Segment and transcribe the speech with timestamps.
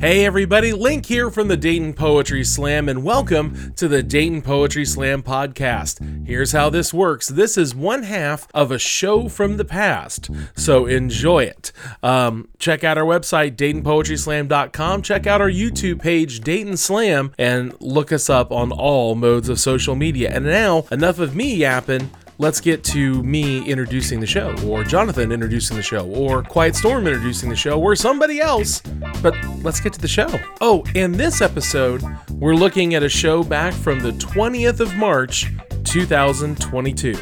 [0.00, 4.84] Hey everybody, Link here from the Dayton Poetry Slam, and welcome to the Dayton Poetry
[4.84, 6.24] Slam podcast.
[6.24, 10.86] Here's how this works this is one half of a show from the past, so
[10.86, 11.72] enjoy it.
[12.00, 15.02] Um, check out our website, DaytonPoetrySlam.com.
[15.02, 19.58] Check out our YouTube page, Dayton Slam, and look us up on all modes of
[19.58, 20.30] social media.
[20.32, 25.32] And now, enough of me yapping let's get to me introducing the show, or Jonathan
[25.32, 28.80] introducing the show, or Quiet Storm introducing the show, or somebody else.
[29.22, 30.28] But let's get to the show.
[30.60, 35.52] Oh, in this episode, we're looking at a show back from the 20th of March,
[35.84, 37.16] 2022.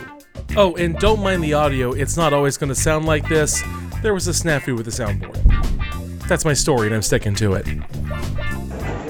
[0.56, 3.62] Oh, and don't mind the audio, it's not always going to sound like this.
[4.02, 6.28] There was a snafu with the soundboard.
[6.28, 7.66] That's my story, and I'm sticking to it.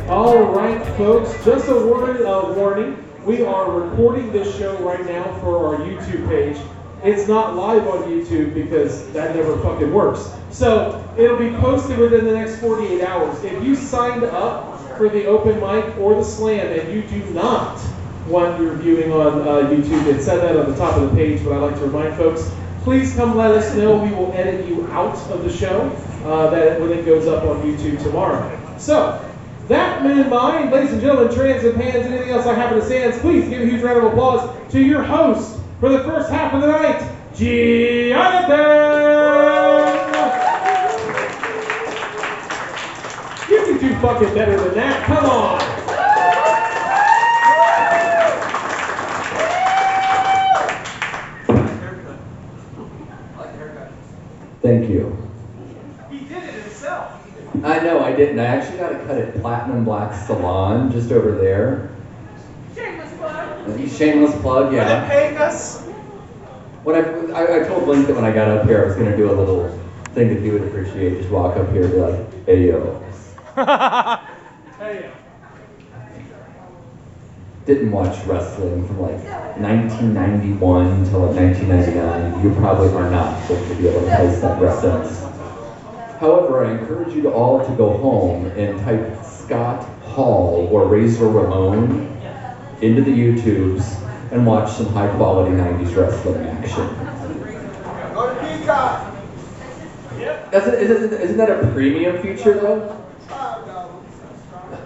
[0.08, 3.05] All right, folks, just a word of warning.
[3.26, 6.56] We are recording this show right now for our YouTube page.
[7.02, 10.30] It's not live on YouTube because that never fucking works.
[10.52, 13.42] So it'll be posted within the next 48 hours.
[13.42, 17.84] If you signed up for the open mic or the slam and you do not
[18.28, 21.42] want your viewing on uh, YouTube, it said that on the top of the page,
[21.42, 22.48] but I'd like to remind folks,
[22.84, 23.96] please come let us know.
[23.96, 25.90] We will edit you out of the show
[26.26, 28.78] uh, that when it goes up on YouTube tomorrow.
[28.78, 29.20] So,
[29.68, 33.10] that man mind, ladies and gentlemen, trans and pans, anything else I happen to say,
[33.20, 36.60] please give a huge round of applause to your host for the first half of
[36.60, 37.00] the night,
[37.34, 38.56] Jonathan!
[43.50, 45.04] You can do fucking better than that.
[45.06, 45.76] Come on.
[54.62, 55.16] Thank you.
[56.10, 57.22] He did it himself.
[57.66, 58.38] I know I didn't.
[58.38, 61.90] I actually got it cut at Platinum Black Salon just over there.
[62.76, 63.90] Shameless plug.
[63.90, 64.82] Shameless plug, yeah.
[64.82, 65.84] Are they paying us?
[66.84, 69.16] When I, I, I told Link that when I got up here, I was gonna
[69.16, 69.68] do a little
[70.14, 71.18] thing that he would appreciate.
[71.18, 73.02] Just walk up here and be like, "Hey yo."
[74.78, 75.02] Hey.
[75.02, 75.12] yo.
[77.64, 79.18] Didn't watch wrestling from like
[79.58, 82.44] 1991 till like 1999.
[82.44, 85.25] You probably are not going to be able to place that reference.
[86.18, 91.28] However, I encourage you to all to go home and type Scott Hall or Razor
[91.28, 92.06] Ramon
[92.80, 96.86] into the YouTubes and watch some high quality 90s wrestling action.
[98.14, 99.12] Go to Peacock.
[100.50, 103.04] That's a, isn't, isn't that a premium feature though?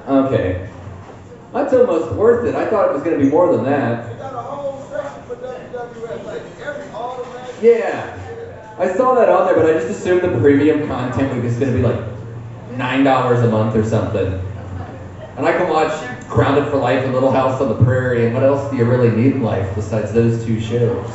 [0.08, 0.68] Okay.
[1.52, 2.54] That's almost worth it.
[2.54, 4.08] I thought it was going to be more than that.
[4.08, 7.62] They got a whole section for WWF, like every all the matches.
[7.62, 8.19] Yeah.
[8.80, 11.76] I saw that on there, but I just assumed the premium content was going to
[11.76, 12.02] be like
[12.78, 14.42] $9 a month or something.
[15.36, 15.92] And I can watch
[16.30, 19.10] Grounded for Life and Little House on the Prairie, and what else do you really
[19.10, 21.06] need in life besides those two shows?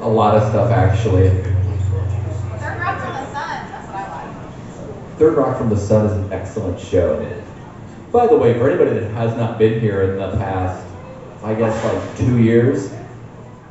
[0.00, 1.30] A lot of stuff, actually.
[2.58, 3.70] Third Rock from the Sun.
[3.70, 5.18] That's what I like.
[5.18, 7.42] Third Rock from the Sun is an excellent show.
[8.12, 10.86] By the way, for anybody that has not been here in the past,
[11.42, 12.92] I guess like two years,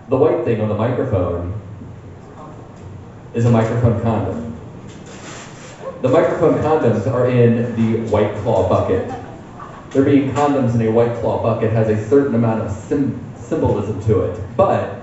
[0.10, 1.54] the white thing on the microphone
[3.38, 4.52] is a microphone condom.
[6.02, 9.08] The microphone condoms are in the White Claw bucket.
[9.92, 14.02] There being condoms in a White Claw bucket has a certain amount of sim- symbolism
[14.06, 15.02] to it, but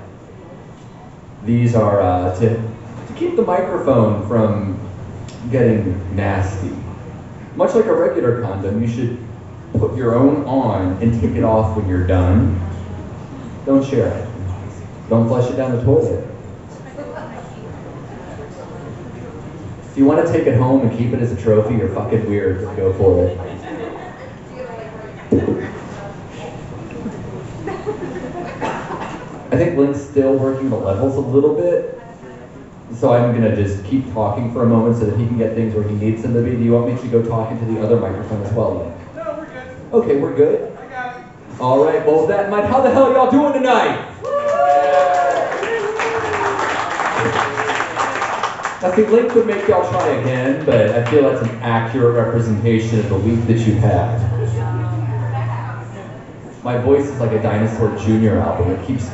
[1.44, 4.80] these are uh, to, to keep the microphone from
[5.52, 6.74] getting nasty.
[7.54, 9.16] Much like a regular condom, you should
[9.74, 12.60] put your own on and take it off when you're done.
[13.64, 14.28] Don't share it.
[15.08, 16.33] Don't flush it down the toilet.
[19.94, 22.28] If you want to take it home and keep it as a trophy, you're fucking
[22.28, 22.62] weird.
[22.76, 23.38] Go for it.
[29.52, 31.96] I think Link's still working the levels a little bit.
[32.94, 35.76] So I'm gonna just keep talking for a moment so that he can get things
[35.76, 36.56] where he needs them to be.
[36.56, 39.14] Do you want me to go talk into the other microphone as well, Link?
[39.14, 39.92] No, we're good.
[39.92, 40.76] Okay, we're good.
[40.76, 41.60] I got it.
[41.60, 42.04] All right.
[42.04, 44.13] Well, with that in mind, how the hell y'all doing tonight?
[48.84, 52.98] I think Link would make y'all try again, but I feel that's an accurate representation
[52.98, 54.20] of the week that you've had.
[56.62, 58.36] My voice is like a Dinosaur Jr.
[58.36, 58.72] album.
[58.72, 59.08] It keeps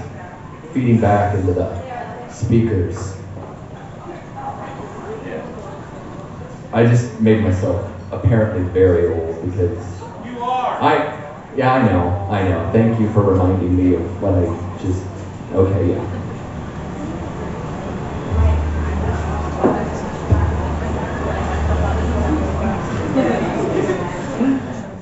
[0.72, 3.16] feeding back into the speakers.
[6.72, 9.78] I just made myself apparently very old because
[10.24, 10.82] You are.
[10.82, 12.68] I, yeah, I know, I know.
[12.72, 14.46] Thank you for reminding me of what I
[14.82, 15.04] just,
[15.52, 16.20] okay, yeah.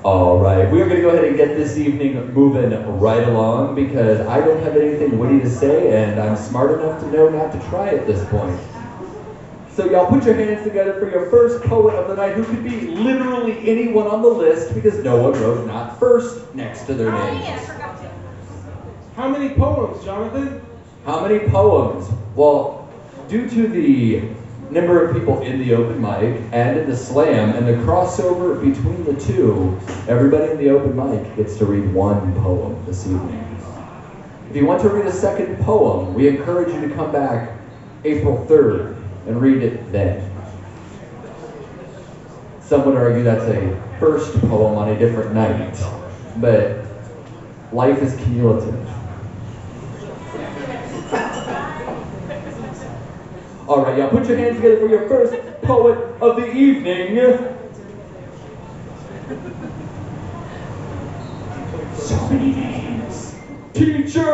[0.05, 3.77] All right, we are going to go ahead and get this evening moving right along
[3.77, 7.53] because I don't have anything witty to say and I'm smart enough to know not
[7.53, 8.59] to try at this point.
[9.71, 12.65] So y'all put your hands together for your first poet of the night, who could
[12.65, 17.09] be literally anyone on the list because no one wrote not first next to their
[17.09, 17.67] Oh, yeah, I names.
[17.69, 18.11] forgot to.
[19.15, 20.57] How many poems, Jonathan?
[21.05, 22.11] How many poems?
[22.35, 22.67] Well,
[23.29, 24.19] due to the
[24.71, 29.05] number of people in the open mic and in the slam and the crossover between
[29.05, 29.79] the two,
[30.09, 33.45] everybody in the open mic gets to read one poem this evening.
[34.51, 37.53] If you want to read a second poem, we encourage you to come back
[38.05, 40.31] April 3rd and read it then.
[42.63, 45.77] Some would argue that's a first poem on a different night,
[46.37, 46.85] but
[47.73, 48.88] life is cumulative.
[53.69, 57.15] All right, y'all, put your hands together for your first poet of the evening.
[61.95, 63.35] So many names.
[63.75, 64.25] Teacher!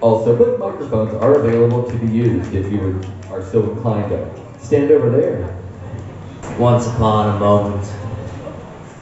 [0.00, 4.28] Also, both microphones are available to be used if you are so inclined to
[4.58, 5.56] stand over there.
[6.58, 7.86] Once upon a moment,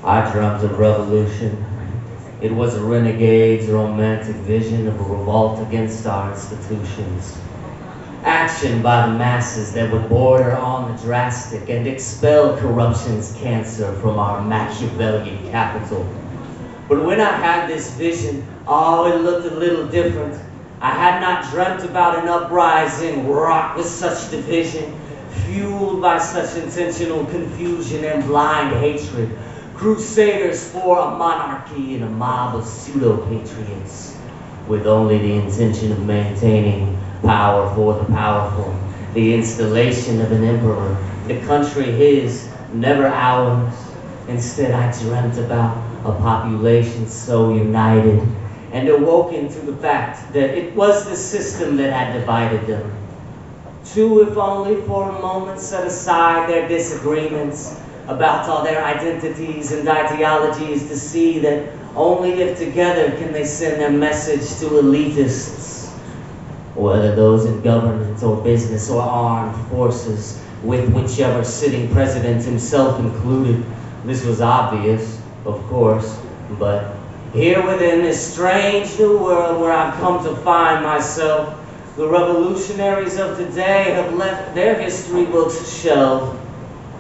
[0.09, 1.63] I dreamt of revolution.
[2.41, 7.37] It was a renegade's romantic vision of a revolt against our institutions.
[8.23, 14.19] Action by the masses that would border on the drastic and expel corruption's cancer from
[14.19, 16.03] our Machiavellian capital.
[16.89, 20.41] But when I had this vision, oh, it looked a little different.
[20.81, 24.91] I had not dreamt about an uprising wrought with such division,
[25.45, 29.29] fueled by such intentional confusion and blind hatred.
[29.79, 34.19] Crusaders for a monarchy and a mob of pseudo patriots,
[34.67, 38.75] with only the intention of maintaining power for the powerful,
[39.15, 40.97] the installation of an emperor,
[41.29, 43.73] the country his, never ours.
[44.27, 48.21] Instead, I dreamt about a population so united
[48.73, 52.93] and awoken to the fact that it was the system that had divided them.
[53.85, 59.87] Two, if only for a moment, set aside their disagreements about all their identities and
[59.87, 65.91] ideologies to see that only if together can they send their message to elitists,
[66.75, 73.63] whether those in government or business or armed forces, with whichever sitting president himself included.
[74.05, 76.19] This was obvious, of course,
[76.59, 76.97] but
[77.35, 81.55] here within this strange new world where I've come to find myself,
[81.97, 86.38] the revolutionaries of today have left their history books shelved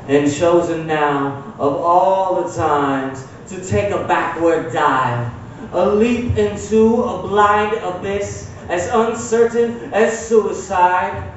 [0.09, 5.31] and chosen now, of all the times, to take a backward dive,
[5.73, 11.33] a leap into a blind abyss as uncertain as suicide.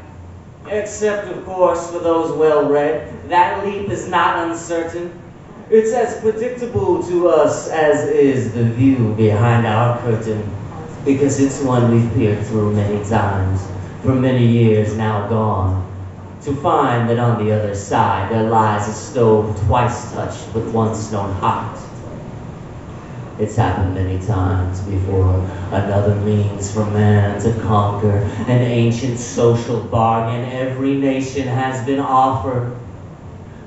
[0.68, 5.12] Except, of course, for those well read, that leap is not uncertain.
[5.69, 10.50] It's as predictable to us as is the view behind our curtain,
[11.03, 13.68] because it's one we've peered through many times,
[14.01, 15.91] for many years now gone,
[16.44, 21.12] to find that on the other side there lies a stove twice touched but once
[21.12, 21.78] known hot.
[23.40, 25.40] It's happened many times before.
[25.72, 28.18] Another means for man to conquer
[28.48, 32.76] an ancient social bargain every nation has been offered.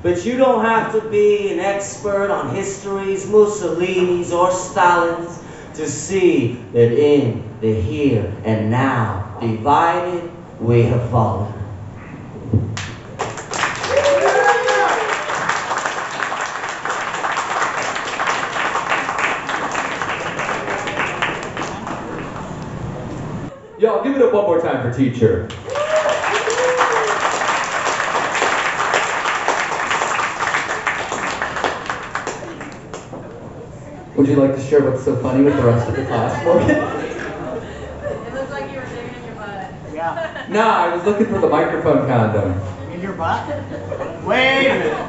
[0.03, 5.43] But you don't have to be an expert on histories, Mussolini's, or Stalin's
[5.75, 11.64] to see that in the here and now, divided, we have fallen.
[24.15, 25.49] Give it up one more time for teacher.
[34.17, 36.71] Would you like to share what's so funny with the rest of the class, Morgan?
[38.05, 39.67] It looked like you were digging in your butt.
[39.93, 40.45] Yeah.
[40.49, 42.61] no, I was looking for the microphone condom.
[42.93, 43.45] In your butt?
[44.25, 45.07] Wait a minute.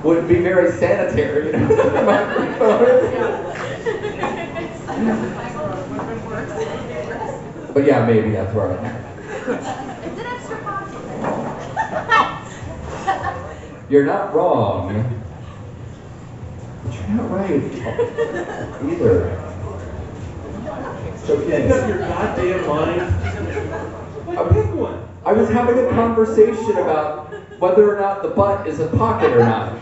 [0.04, 2.02] Wouldn't be very sanitary, you know, the
[4.96, 5.32] microphone.
[7.76, 8.96] But yeah, maybe that's where I am.
[10.02, 10.96] It's an extra pocket.
[13.90, 15.20] You're not wrong.
[16.84, 17.50] But you're not right
[18.82, 19.28] either.
[21.18, 23.00] So Make up your goddamn mind.
[24.26, 25.06] Like, pick one.
[25.26, 27.30] I was having a conversation about
[27.60, 29.78] whether or not the butt is a pocket or not.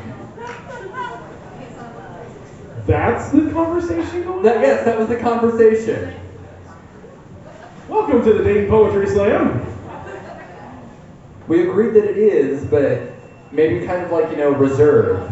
[2.88, 4.62] That's the conversation going That, on?
[4.62, 6.22] yes, that was the conversation.
[8.24, 9.66] To the Dayton Poetry Slam.
[11.46, 13.12] We agreed that it is, but
[13.52, 15.30] maybe kind of like, you know, reserve.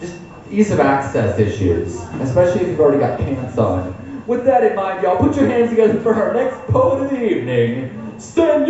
[0.00, 0.16] Just
[0.50, 3.94] ease of access issues, especially if you've already got pants on.
[4.26, 7.24] With that in mind, y'all, put your hands together for our next poet of the
[7.24, 8.66] evening, Senor!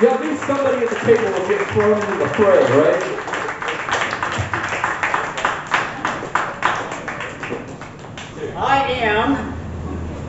[0.00, 3.23] Yeah, at least somebody at the table will get thrown into the fray, right?
[9.04, 9.52] Am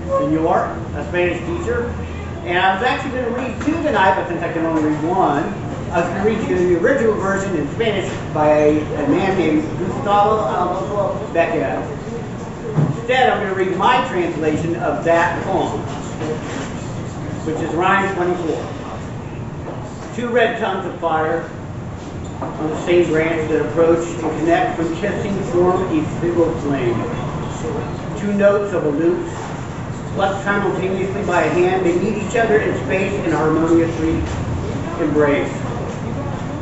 [0.07, 0.65] Senor,
[0.95, 1.85] a Spanish teacher,
[2.43, 5.01] and I was actually going to read two tonight, but since I can only read
[5.03, 5.43] one,
[5.91, 9.61] I was going to read you the original version in Spanish by a man named
[9.79, 11.79] Gustavo Adolfo Bécquer.
[12.97, 15.79] Instead, I'm going to read my translation of that poem,
[17.45, 18.71] which is Rhyme 24.
[20.15, 21.49] Two red tongues of fire
[22.41, 27.24] on the same branch that approach and connect from kissing form a single flame.
[28.25, 29.23] Two notes of a lute,
[30.15, 34.15] plucked simultaneously by a hand, they meet each other in space and harmoniously
[34.99, 35.53] embrace.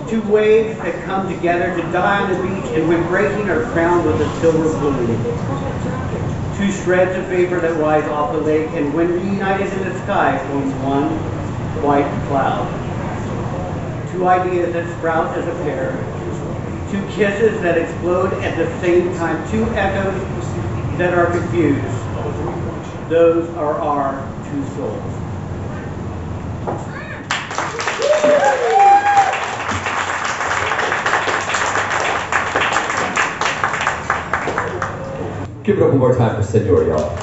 [0.10, 4.06] Two waves that come together to die on the beach and when breaking are crowned
[4.06, 5.08] with a silver bloom.
[6.58, 10.38] Two shreds of vapor that rise off the lake and when reunited in the sky
[10.50, 11.08] forms one
[11.82, 12.68] white cloud.
[14.12, 15.92] Two ideas that sprout as a pair.
[16.92, 19.50] Two kisses that explode at the same time.
[19.50, 20.33] Two echoes
[20.98, 21.82] that are confused.
[23.10, 25.14] Those are our two souls.
[35.64, 37.16] Give it up one more time for Senor, y'all.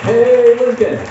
[0.00, 1.06] Hey, Lincoln.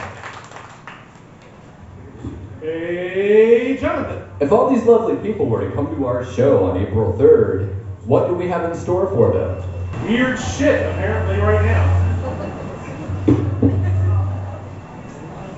[2.60, 4.30] Hey, Jonathan.
[4.40, 8.28] If all these lovely people were to come to our show on April 3rd, what
[8.28, 10.06] do we have in store for them?
[10.08, 12.00] Weird shit, apparently, right now.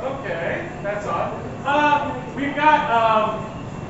[0.03, 1.33] Okay, that's odd.
[1.65, 3.45] Uh, we've got, um,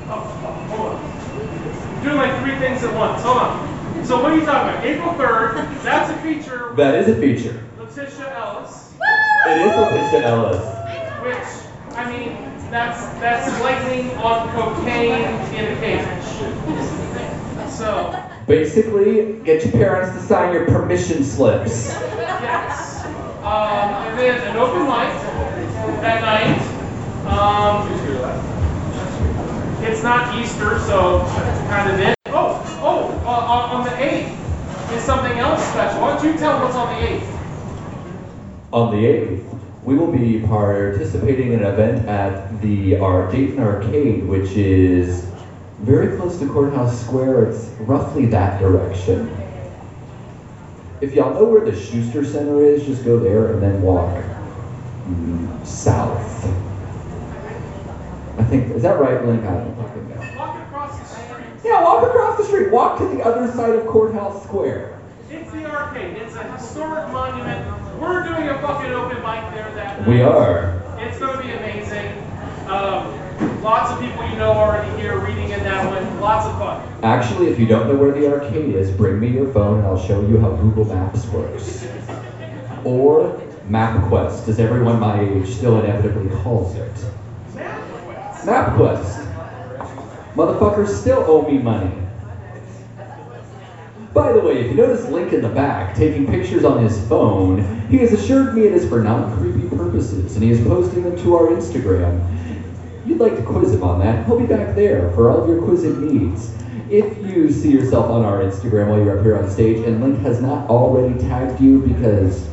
[0.08, 2.04] oh, oh, hold on.
[2.04, 3.22] Doing like three things at once.
[3.24, 4.06] Hold on.
[4.06, 4.86] So what are you talking about?
[4.86, 7.64] April 3rd, that's a feature That is a feature.
[7.80, 8.94] Letitia Ellis,
[9.48, 10.64] It is Letitia Ellis.
[11.24, 12.36] which, I mean,
[12.70, 16.06] that's, that's lightning on cocaine in a cage.
[17.72, 18.14] So,
[18.48, 21.88] Basically, get your parents to sign your permission slips.
[21.88, 23.04] Yes.
[23.44, 25.12] Um, and then an open mic
[26.02, 26.62] that night.
[27.26, 27.92] Um,
[29.84, 31.22] it's not Easter, so
[31.70, 32.16] kind of it.
[32.28, 36.02] Oh, oh, uh, on on the 8th is something else special.
[36.02, 37.28] Why don't you tell what's on the 8th?
[38.74, 44.28] On the 8th, we will be participating in an event at the our Dayton Arcade,
[44.28, 45.32] which is
[45.86, 47.52] very close to Courthouse Square.
[47.52, 49.30] It's roughly that direction.
[51.00, 54.24] If y'all know where the Schuster Center is, just go there and then walk
[55.08, 56.44] mm, south.
[58.40, 59.44] I think, is that right, Link?
[59.44, 60.38] I don't fucking know.
[60.38, 61.46] Walk across the street.
[61.64, 62.72] Yeah, walk across the street.
[62.72, 65.00] Walk to the other side of Courthouse Square.
[65.30, 66.18] It's the arcade.
[66.18, 68.02] It's a historic monument.
[68.02, 70.10] We're doing a fucking open mic there that night.
[70.10, 70.82] We are.
[70.98, 72.18] It's going to be amazing.
[72.68, 73.25] Um,
[73.62, 76.20] lots of people you know already here reading in that one.
[76.20, 77.04] Lots of fun.
[77.04, 79.98] Actually, if you don't know where the arcade is, bring me your phone and I'll
[79.98, 81.88] show you how Google Maps works.
[82.84, 86.92] Or MapQuest, as everyone my age still inevitably calls it.
[87.54, 88.42] MapQuest.
[88.44, 89.22] MapQuest.
[90.36, 91.92] Motherfuckers still owe me money.
[94.14, 97.64] By the way, if you notice Link in the back taking pictures on his phone,
[97.90, 101.36] he has assured me it is for non-creepy purposes, and he is posting them to
[101.36, 102.22] our Instagram.
[103.06, 105.64] You'd like to quiz him on that, he'll be back there for all of your
[105.64, 106.52] quizzing needs.
[106.90, 110.18] If you see yourself on our Instagram while you're up here on stage and Link
[110.18, 112.48] has not already tagged you because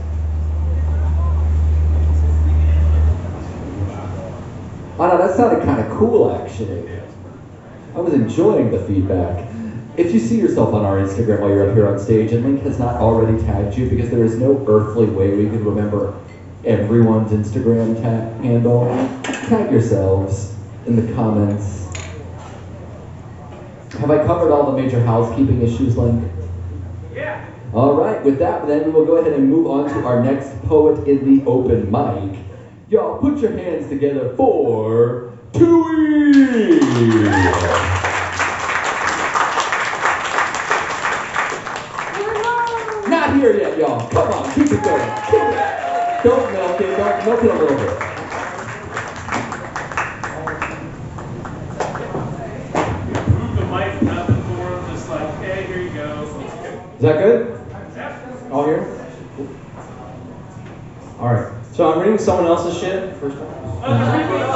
[4.99, 6.87] Oh no, that sounded kind of cool actually.
[7.95, 9.47] I was enjoying the feedback.
[9.97, 12.61] If you see yourself on our Instagram while you're up here on stage and Link
[12.61, 16.13] has not already tagged you because there is no earthly way we could remember
[16.65, 18.85] everyone's Instagram ta- handle,
[19.47, 20.49] tag yourselves
[20.87, 21.89] in the comments.
[23.99, 26.23] Have I covered all the major housekeeping issues, Link?
[27.15, 27.45] Yeah.
[27.73, 30.61] All right, with that, then we will go ahead and move on to our next
[30.63, 32.41] poet in the open mic.
[32.91, 36.81] Y'all, put your hands together for Tooey!
[43.09, 44.01] Not here yet, y'all.
[44.11, 45.42] Come on, keep it going.
[46.23, 46.37] Keep it.
[46.37, 46.97] Don't melt it.
[46.97, 47.91] Don't melt it a little bit.
[53.29, 56.23] Move the mic up and forth, just like, hey, here you go.
[56.97, 57.59] Is that good?
[58.53, 58.87] All here?
[61.19, 61.53] All right.
[61.73, 63.47] So I'm reading someone else's shit first time.
[63.83, 64.47] Uh, read what it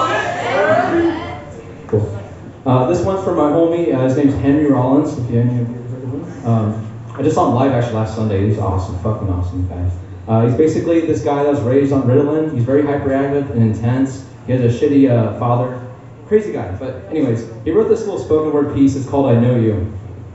[1.90, 2.22] said.
[2.66, 3.92] Uh, this one's for my homie.
[3.94, 5.18] Uh, his name's Henry Rollins.
[5.18, 6.46] If you any of you heard of him.
[6.46, 8.46] Um, I just saw him live actually last Sunday.
[8.46, 9.90] He's awesome, fucking awesome guy.
[10.28, 12.52] Uh, he's basically this guy that was raised on Ritalin.
[12.52, 14.26] He's very hyperactive and intense.
[14.46, 15.80] He has a shitty uh, father.
[16.26, 16.76] Crazy guy.
[16.80, 18.96] But anyways, he wrote this little spoken word piece.
[18.96, 19.88] It's called "I Know You,"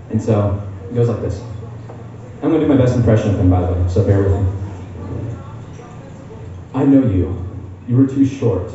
[0.09, 0.57] and so
[0.89, 1.41] it goes like this.
[2.41, 3.87] I'm gonna do my best impression of him, by the way.
[3.89, 4.47] So bear with me.
[6.73, 7.35] I know you.
[7.87, 8.73] You were too short.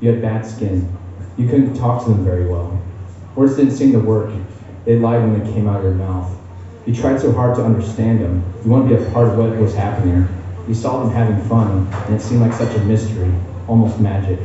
[0.00, 0.84] You had bad skin.
[1.36, 2.76] You couldn't talk to them very well.
[3.36, 4.32] Words didn't seem to work.
[4.84, 6.36] They lied when they came out of your mouth.
[6.86, 8.42] You tried so hard to understand them.
[8.64, 10.26] You wanted to be a part of what was happening.
[10.66, 13.32] You saw them having fun, and it seemed like such a mystery,
[13.68, 14.40] almost magic.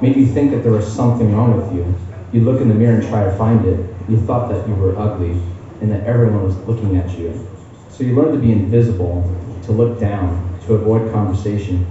[0.00, 1.94] Made you think that there was something wrong with you.
[2.32, 3.78] You look in the mirror and try to find it.
[4.08, 5.40] You thought that you were ugly,
[5.80, 7.38] and that everyone was looking at you.
[7.90, 9.22] So you learned to be invisible,
[9.62, 11.86] to look down, to avoid conversation.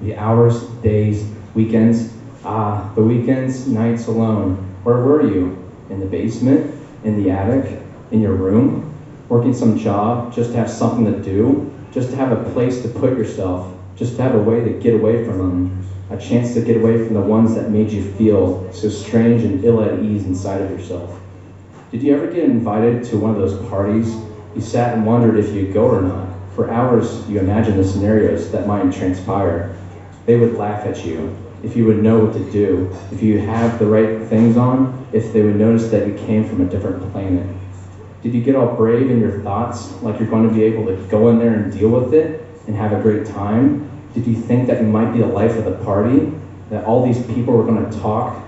[0.00, 4.54] The hours, days, weekends, ah, the weekends, nights alone.
[4.84, 5.56] Where were you?
[5.90, 6.70] In the basement?
[7.02, 7.80] In the attic?
[8.12, 8.86] In your room?
[9.28, 11.68] Working some job just to have something to do?
[11.92, 13.74] Just to have a place to put yourself?
[13.96, 15.84] Just to have a way to get away from them?
[16.10, 19.64] A chance to get away from the ones that made you feel so strange and
[19.64, 21.18] ill at ease inside of yourself?
[21.90, 24.16] Did you ever get invited to one of those parties?
[24.54, 26.28] You sat and wondered if you'd go or not.
[26.54, 29.74] For hours, you imagined the scenarios that might transpire.
[30.26, 33.78] They would laugh at you, if you would know what to do, if you have
[33.78, 37.46] the right things on, if they would notice that you came from a different planet.
[38.22, 40.96] Did you get all brave in your thoughts, like you're going to be able to
[41.08, 43.88] go in there and deal with it and have a great time?
[44.12, 46.32] Did you think that you might be the life of the party?
[46.70, 48.42] That all these people were going to talk,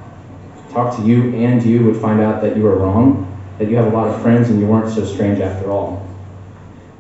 [0.71, 3.27] talk to you and you would find out that you were wrong?
[3.59, 6.05] That you have a lot of friends and you weren't so strange after all?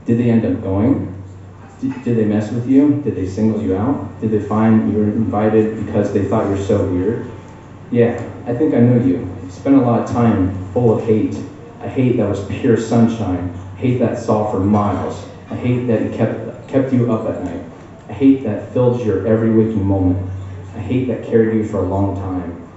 [0.04, 1.12] Did they end up going?
[1.80, 3.00] Did, did they mess with you?
[3.02, 4.20] Did they single you out?
[4.20, 7.26] Did they find you were invited because they thought you're so weird?
[7.90, 9.18] Yeah, I think I know you.
[9.42, 11.36] You spent a lot of time full of hate.
[11.80, 13.54] A hate that was pure sunshine.
[13.76, 15.26] Hate that saw for miles.
[15.48, 17.64] I hate that it kept kept you up at night.
[18.10, 20.30] A hate that filled your every waking moment.
[20.74, 22.68] I hate that carried you for a long time.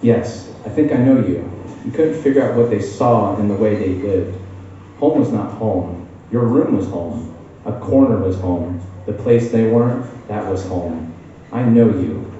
[0.00, 1.50] Yes, I think I know you.
[1.84, 4.38] You couldn't figure out what they saw in the way they lived.
[4.98, 6.06] Home was not home.
[6.30, 7.34] Your room was home.
[7.64, 8.80] A corner was home.
[9.06, 11.12] The place they weren't, that was home.
[11.50, 12.30] I know you.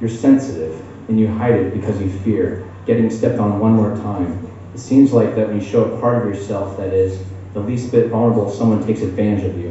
[0.00, 4.51] You're sensitive, and you hide it because you fear getting stepped on one more time.
[4.74, 7.92] It seems like that when you show a part of yourself that is the least
[7.92, 9.68] bit vulnerable, someone takes advantage of you.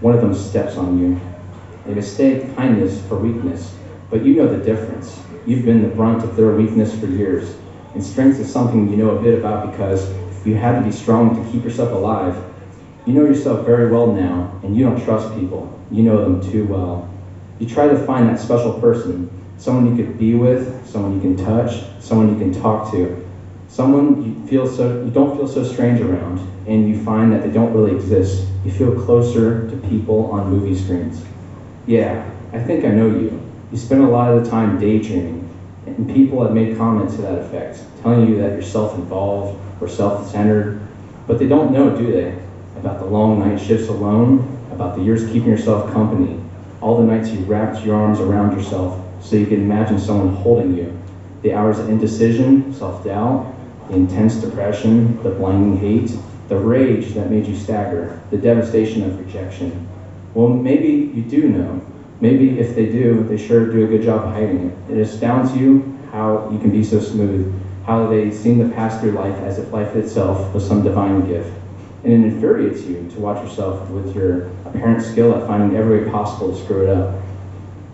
[0.00, 1.14] One of them steps on you.
[1.84, 3.74] They mistake kindness for weakness,
[4.10, 5.20] but you know the difference.
[5.46, 7.54] You've been the brunt of their weakness for years,
[7.92, 10.08] and strength is something you know a bit about because
[10.46, 12.40] you had to be strong to keep yourself alive.
[13.04, 15.68] You know yourself very well now, and you don't trust people.
[15.90, 17.02] You know them too well.
[17.58, 21.36] You try to find that special person, someone you could be with, someone you can
[21.36, 23.12] touch, someone you can talk to,
[23.78, 27.50] someone you feel so you don't feel so strange around, and you find that they
[27.52, 28.44] don't really exist.
[28.64, 31.24] You feel closer to people on movie screens.
[31.86, 33.40] Yeah, I think I know you.
[33.70, 35.48] You spend a lot of the time daydreaming,
[35.86, 40.80] and people have made comments to that effect, telling you that you're self-involved or self-centered,
[41.28, 42.36] but they don't know, do they?
[42.74, 46.36] About the long night shifts alone, about the years keeping yourself company,
[46.80, 50.74] all the nights you wrapped your arms around yourself so you could imagine someone holding
[50.76, 50.92] you,
[51.42, 53.54] the hours of indecision, self-doubt,
[53.90, 59.88] intense depression, the blinding hate, the rage that made you stagger, the devastation of rejection.
[60.34, 61.86] Well, maybe you do know.
[62.20, 64.90] Maybe if they do, they sure do a good job hiding it.
[64.90, 67.52] It astounds you how you can be so smooth,
[67.84, 71.52] how they seem to pass through life as if life itself was some divine gift.
[72.04, 76.10] And it infuriates you to watch yourself with your apparent skill at finding every way
[76.10, 77.20] possible to screw it up.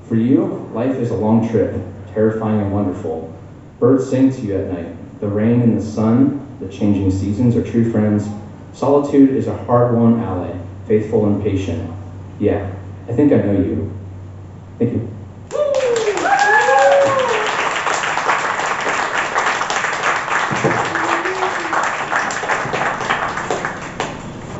[0.06, 1.74] For you, life is a long trip,
[2.12, 3.32] terrifying and wonderful.
[3.78, 4.93] Birds sing to you at night.
[5.24, 8.28] The rain and the sun, the changing seasons are true friends.
[8.74, 10.54] Solitude is a hard-won ally,
[10.86, 11.90] faithful and patient.
[12.38, 12.70] Yeah,
[13.08, 13.90] I think I know you.
[14.78, 15.08] Thank you.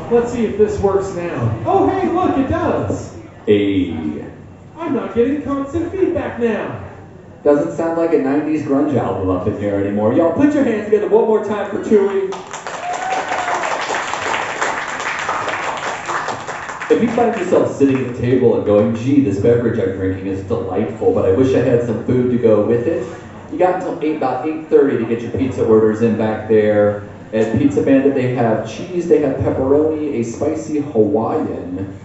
[0.09, 1.61] Let's see if this works now.
[1.67, 3.15] Oh, hey, look, it does.
[3.45, 4.25] Hey.
[4.75, 6.84] I'm not getting constant feedback now.
[7.45, 10.11] Doesn't sound like a 90s grunge album up in here anymore.
[10.13, 12.33] Y'all put your hands together one more time for Tooey.
[16.89, 20.25] If you find yourself sitting at the table and going, gee, this beverage I'm drinking
[20.25, 23.07] is delightful, but I wish I had some food to go with it,
[23.51, 27.07] you got until 8, about 8.30 to get your pizza orders in back there.
[27.31, 31.95] At Pizza Bandit, they have cheese, they have pepperoni, a spicy Hawaiian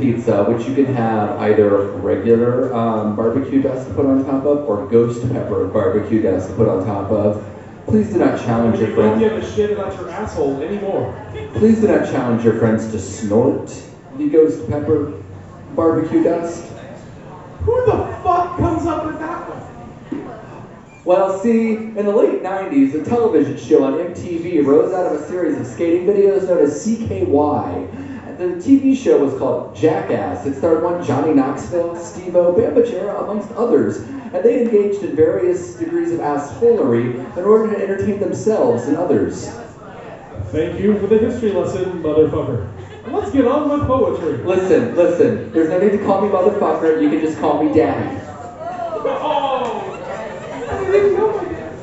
[0.00, 4.68] pizza, which you can have either regular um, barbecue dust to put on top of
[4.68, 7.46] or ghost pepper barbecue dust to put on top of.
[7.86, 11.14] Please do not challenge your you don't give a shit about your asshole anymore.
[11.54, 13.68] Please do not challenge your friends to snort
[14.16, 15.12] the ghost pepper
[15.74, 16.64] barbecue dust.
[17.60, 19.60] Who the fuck comes up with that one?
[21.04, 25.26] Well, see, in the late 90s, a television show on MTV rose out of a
[25.26, 28.09] series of skating videos known as CKY.
[28.40, 30.46] The TV show was called Jackass.
[30.46, 33.98] It starred one Johnny Knoxville, Steve-O, Bam Margera, amongst others.
[33.98, 39.50] And they engaged in various degrees of assholery in order to entertain themselves and others.
[40.52, 42.66] Thank you for the history lesson, motherfucker.
[43.08, 44.38] Let's get on with poetry.
[44.38, 48.22] Listen, listen, there's no need to call me motherfucker, you can just call me daddy.
[49.04, 49.86] Oh!
[50.70, 51.76] I didn't know my dad.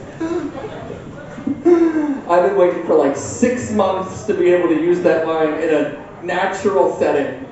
[2.27, 5.69] I've been waiting for like six months to be able to use that line in
[5.71, 7.45] a natural setting.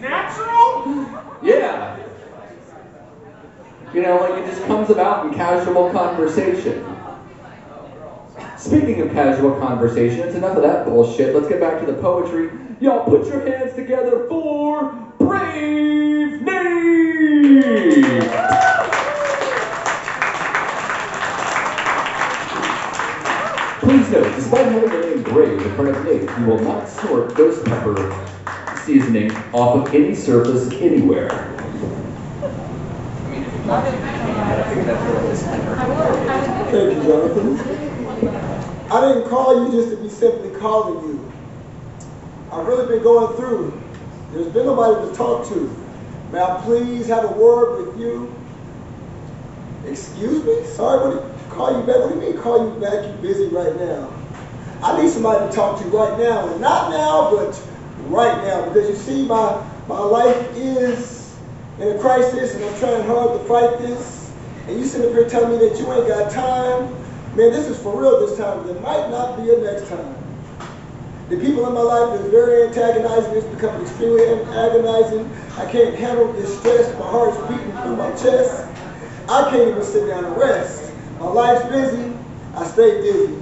[0.00, 1.08] Natural?
[1.42, 1.98] Yeah.
[3.94, 6.84] You know, like it just comes about in casual conversation.
[8.56, 11.34] Speaking of casual conversations, enough of that bullshit.
[11.34, 12.48] Let's get back to the poetry.
[12.80, 18.61] Y'all put your hands together for Brave Nate!
[24.52, 27.96] Despite having name Brave in front of Nate, you will not snort ghost pepper
[28.84, 31.30] seasoning off of any surface anywhere.
[36.70, 37.58] Thank you, Jonathan.
[38.90, 41.32] I didn't call you just to be simply calling you.
[42.50, 43.82] I've really been going through.
[44.32, 45.74] There's been nobody to talk to.
[46.30, 48.34] May I please have a word with you?
[49.86, 50.66] Excuse me?
[50.66, 52.00] Sorry, what do you, call you back?
[52.00, 53.02] What do you mean call you back?
[53.02, 54.21] You're busy right now?
[54.82, 57.62] I need somebody to talk to right now, and not now, but
[58.08, 61.36] right now, because you see, my my life is
[61.78, 64.30] in a crisis, and I'm trying hard to fight this.
[64.66, 66.88] And you sitting up here telling me that you ain't got time.
[67.36, 68.64] Man, this is for real this time.
[68.66, 70.14] There might not be a next time.
[71.28, 73.34] The people in my life is very antagonizing.
[73.34, 75.30] It's becoming extremely agonizing.
[75.56, 76.92] I can't handle this stress.
[76.98, 78.66] My heart's beating through my chest.
[79.28, 80.92] I can't even sit down and rest.
[81.18, 82.12] My life's busy.
[82.54, 83.41] I stay busy.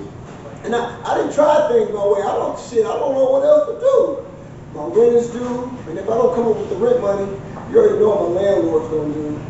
[0.65, 2.21] And I, I didn't try things my way.
[2.21, 2.85] I don't shit.
[2.85, 4.27] I don't know what else to do.
[4.75, 7.27] My rent is due, and if I don't come up with the rent money,
[7.71, 9.41] you already know what my landlord's gonna do.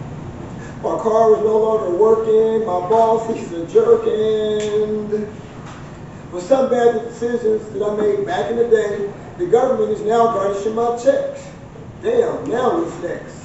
[0.83, 2.64] My car is no longer working.
[2.64, 5.29] My boss, he's a jerk, and
[6.31, 10.33] for some bad decisions that I made back in the day, the government is now
[10.33, 11.46] garnishing my checks.
[12.03, 13.37] Damn, now what's next?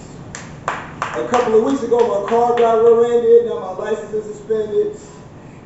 [0.68, 3.48] A couple of weeks ago, my car got rear-ended.
[3.48, 4.96] Now my license is suspended,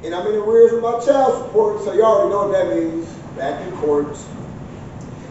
[0.04, 1.84] and I'm in arrears with my child support.
[1.84, 3.06] So you already know what that means.
[3.36, 4.18] Back in court.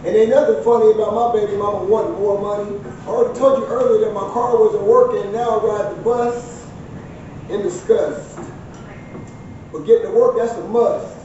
[0.04, 2.78] And ain't nothing funny about my baby mama wanting more money.
[3.04, 5.32] I already told you earlier that my car wasn't working.
[5.32, 6.66] Now I ride the bus
[7.48, 8.38] in disgust.
[9.72, 11.16] But getting to work, that's a must.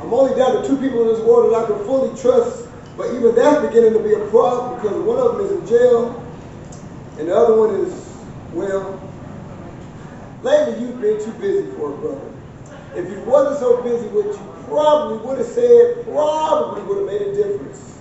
[0.00, 2.68] I'm only down to two people in this world that I can fully trust.
[2.96, 6.22] But even that's beginning to be a problem because one of them is in jail
[7.18, 7.92] and the other one is,
[8.52, 9.00] well,
[10.42, 12.29] lately you've been too busy for a brother.
[12.94, 17.22] If you wasn't so busy, what you probably would have said probably would have made
[17.22, 17.98] a difference.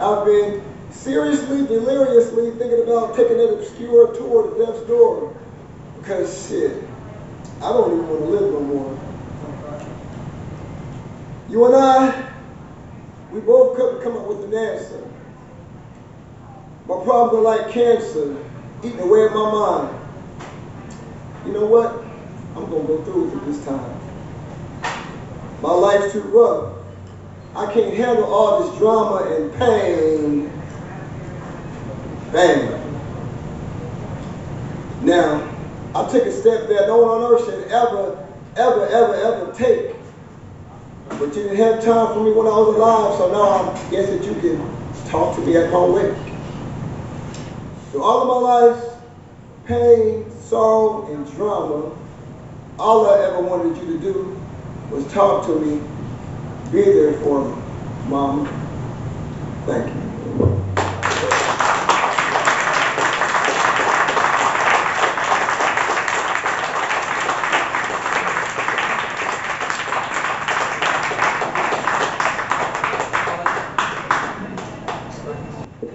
[0.00, 5.36] I've been seriously, deliriously thinking about taking that obscure tour to death's door.
[5.98, 6.84] Because shit,
[7.60, 8.98] I don't even want to live no more.
[11.48, 12.30] You and I,
[13.32, 15.04] we both couldn't come up with an answer.
[16.86, 18.36] My problems are like cancer,
[18.84, 19.98] eating away at my mind.
[21.44, 22.04] You know what?
[22.56, 23.97] I'm gonna go through with it this time.
[25.60, 26.74] My life's too rough.
[27.56, 30.52] I can't handle all this drama and pain.
[32.30, 32.74] Bang.
[35.02, 35.52] Now,
[35.94, 39.96] I took a step that no one on earth should ever, ever, ever, ever take.
[41.08, 44.10] But you didn't have time for me when I was alive, so now I guess
[44.10, 46.14] that you can talk to me at my wake.
[47.96, 48.84] All of my life,
[49.64, 51.96] pain, sorrow, and drama,
[52.78, 54.40] all I ever wanted you to do
[54.90, 55.80] was talk to me
[56.70, 57.62] be there for me,
[58.08, 58.46] Mom.
[59.64, 60.08] Thank you.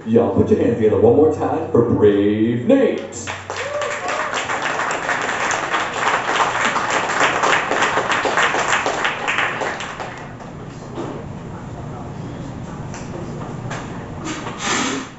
[0.05, 2.99] Y'all put your hands together one more time for Brave Nate.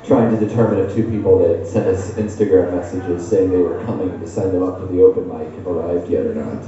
[0.07, 4.21] Trying to determine if two people that sent us Instagram messages saying they were coming
[4.21, 6.63] to sign them up for the open mic have arrived yet or not.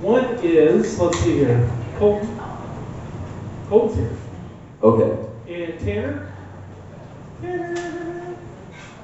[0.00, 2.38] One is, let's see here, Colton.
[3.68, 4.16] Colton's here.
[4.82, 5.28] Okay.
[5.48, 6.32] And Tanner?
[7.42, 8.36] Tanner.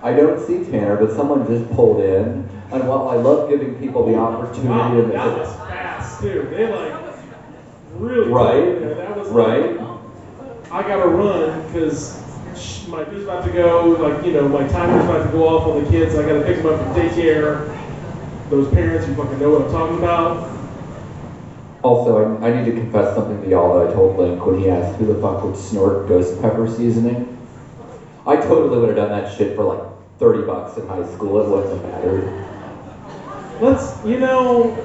[0.03, 2.49] I don't see Tanner, but someone just pulled in.
[2.73, 6.49] And while I love giving people the opportunity Wow, to that was fast too.
[6.51, 7.17] They like
[7.95, 9.79] really Right, that was right.
[10.71, 12.26] I gotta run because
[12.89, 13.89] my bee's about to go.
[13.99, 16.15] Like you know, my timer's about to go off on the kids.
[16.15, 17.73] I gotta pick them up from daycare.
[18.51, 20.57] Those parents, you fucking know what I'm talking about.
[21.83, 24.69] Also, I, I need to confess something to y'all that I told Link when he
[24.69, 27.37] asked who the fuck would snort ghost pepper seasoning.
[28.27, 29.85] I totally would have done that shit for like
[30.19, 31.41] 30 bucks in high school.
[31.41, 32.47] It wouldn't have mattered.
[33.61, 34.77] Let's, you know,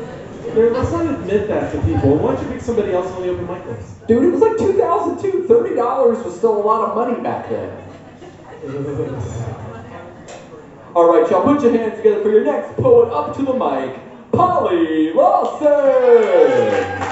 [0.56, 2.18] let's not admit that to people.
[2.18, 4.06] Why don't you pick somebody else on the open mic list?
[4.08, 5.46] Dude, it was like 2002.
[5.48, 7.70] $30 was still a lot of money back then.
[10.96, 13.98] All right, y'all, put your hands together for your next poet up to the mic,
[14.34, 17.08] Polly Lawson.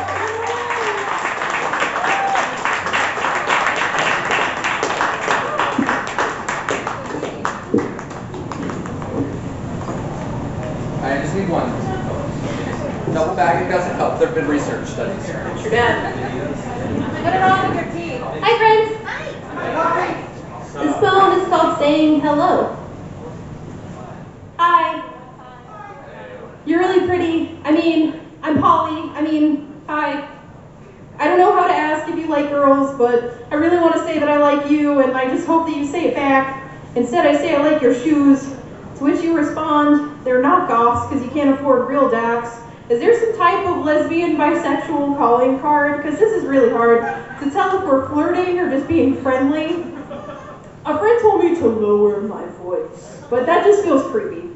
[11.01, 11.69] I just need one.
[13.13, 14.19] Double bagging doesn't help.
[14.19, 15.27] There have been research studies.
[15.63, 16.13] Your dad.
[17.23, 18.21] What are wrong with your teeth?
[18.21, 19.01] Hi, friends.
[19.55, 20.27] Hi.
[20.83, 22.75] This poem is called Saying Hello.
[24.59, 25.01] Hi.
[26.65, 27.57] You're really pretty.
[27.63, 29.09] I mean, I'm Polly.
[29.15, 30.27] I mean, hi.
[31.17, 34.03] I don't know how to ask if you like girls, but I really want to
[34.03, 36.69] say that I like you, and I just hope that you say it back.
[36.95, 38.53] Instead, I say I like your shoes,
[38.97, 42.59] to which you respond, they're knockoffs because you can't afford real Dax.
[42.89, 43.83] Is there some type of
[44.69, 45.97] bisexual calling card?
[45.97, 47.01] Because this is really hard
[47.39, 49.83] to tell if we're flirting or just being friendly.
[50.85, 54.49] A friend told me to lower my voice, but that just feels creepy.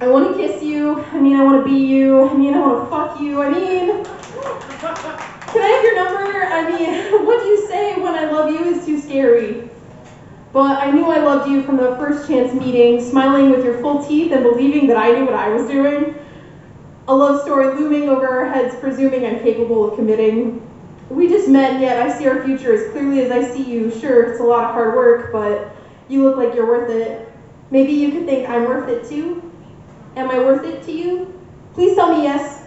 [0.00, 1.00] I want to kiss you.
[1.00, 2.20] I mean, I want to be you.
[2.28, 3.42] I mean, I want to fuck you.
[3.42, 6.44] I mean, can I have your number?
[6.44, 9.70] I mean, what do you say when I love you is too scary.
[10.52, 14.02] But I knew I loved you from the first chance meeting, smiling with your full
[14.06, 16.15] teeth and believing that I knew what I was doing.
[17.08, 20.60] A love story looming over our heads, presuming I'm capable of committing.
[21.08, 23.92] We just met, yet I see our future as clearly as I see you.
[23.92, 25.72] Sure, it's a lot of hard work, but
[26.08, 27.24] you look like you're worth it.
[27.70, 29.40] Maybe you could think I'm worth it too?
[30.16, 31.32] Am I worth it to you?
[31.74, 32.58] Please tell me yes.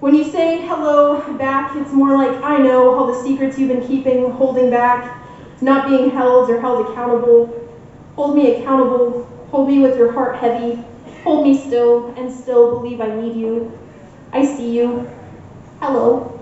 [0.00, 3.86] When you say hello back, it's more like I know all the secrets you've been
[3.86, 5.14] keeping, holding back,
[5.60, 7.54] not being held or held accountable.
[8.16, 9.28] Hold me accountable.
[9.50, 10.82] Hold me with your heart heavy.
[11.24, 13.70] Hold me still and still believe I need you.
[14.34, 15.06] I see you.
[15.78, 16.38] Hello.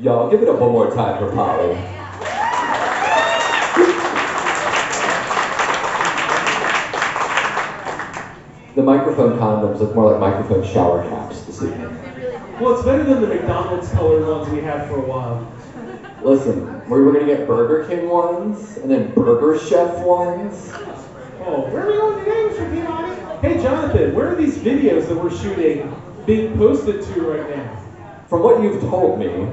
[0.00, 1.74] Y'all, give it up one more time for Polly.
[8.74, 11.80] The microphone condoms look more like microphone shower caps this evening.
[12.60, 15.46] Well, it's better than the McDonald's colored ones we had for a while.
[16.24, 20.72] Listen, we were gonna get Burger King ones, and then Burger Chef ones.
[21.44, 22.72] Oh, where are we going today, Mr.
[22.72, 23.46] Peabody?
[23.46, 27.78] Hey, Jonathan, where are these videos that we're shooting being posted to right now?
[28.26, 29.46] From what you've told me,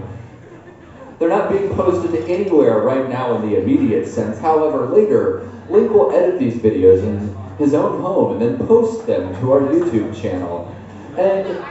[1.19, 4.39] they're not being posted to anywhere right now in the immediate sense.
[4.39, 9.37] However, later, Link will edit these videos in his own home and then post them
[9.41, 10.73] to our YouTube channel.
[11.17, 11.61] And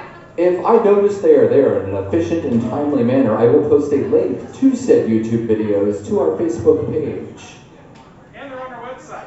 [0.40, 3.92] if I notice they are there in an efficient and timely manner, I will post
[3.92, 7.56] a link to said YouTube videos to our Facebook page.
[8.34, 9.26] And they're on our website.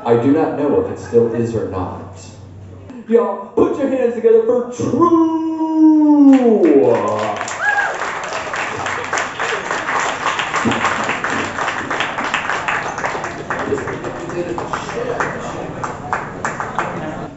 [0.03, 2.25] I do not know if it still is or not.
[3.07, 5.31] Y'all, put your hands together for True!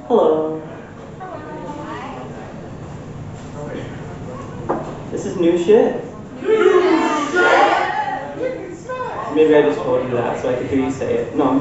[0.07, 0.63] Hello.
[5.11, 6.05] This is new shit.
[9.35, 11.35] Maybe I just told you that so I could hear you say it.
[11.35, 11.59] No,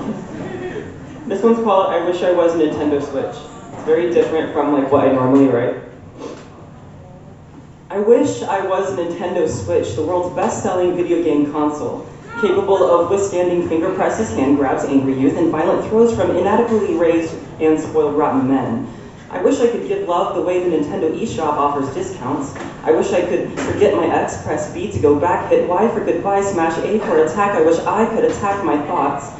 [1.27, 3.35] This one's called I Wish I Was a Nintendo Switch.
[3.73, 5.77] It's very different from like what I normally write.
[7.89, 12.07] I wish I was a Nintendo Switch, the world's best-selling video game console,
[12.41, 17.35] capable of withstanding finger presses, hand grabs, angry youth, and violent throws from inadequately raised
[17.59, 18.87] and spoiled rotten men.
[19.33, 22.55] I wish I could give love the way the Nintendo eShop offers discounts.
[22.83, 26.05] I wish I could forget my X, press B to go back, hit Y for
[26.05, 27.55] goodbye, smash A for attack.
[27.55, 29.31] I wish I could attack my thoughts.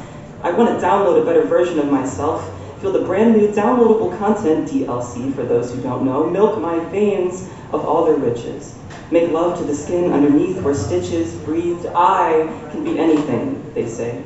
[0.42, 2.44] I want to download a better version of myself,
[2.80, 7.48] feel the brand new downloadable content, DLC for those who don't know, milk my veins
[7.70, 8.76] of all their riches.
[9.12, 11.86] Make love to the skin underneath where stitches breathed.
[11.94, 14.24] I can be anything, they say.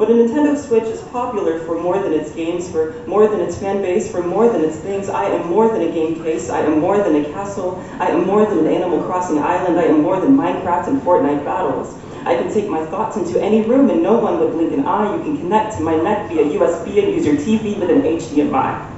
[0.00, 3.58] But a Nintendo Switch is popular for more than its games, for more than its
[3.58, 5.10] fan base, for more than its things.
[5.10, 6.48] I am more than a game case.
[6.48, 7.78] I am more than a castle.
[8.00, 9.78] I am more than an Animal Crossing island.
[9.78, 11.94] I am more than Minecraft and Fortnite battles.
[12.24, 15.14] I can take my thoughts into any room and no one would blink an eye.
[15.16, 18.89] You can connect to my neck via USB and use your TV with an HDMI.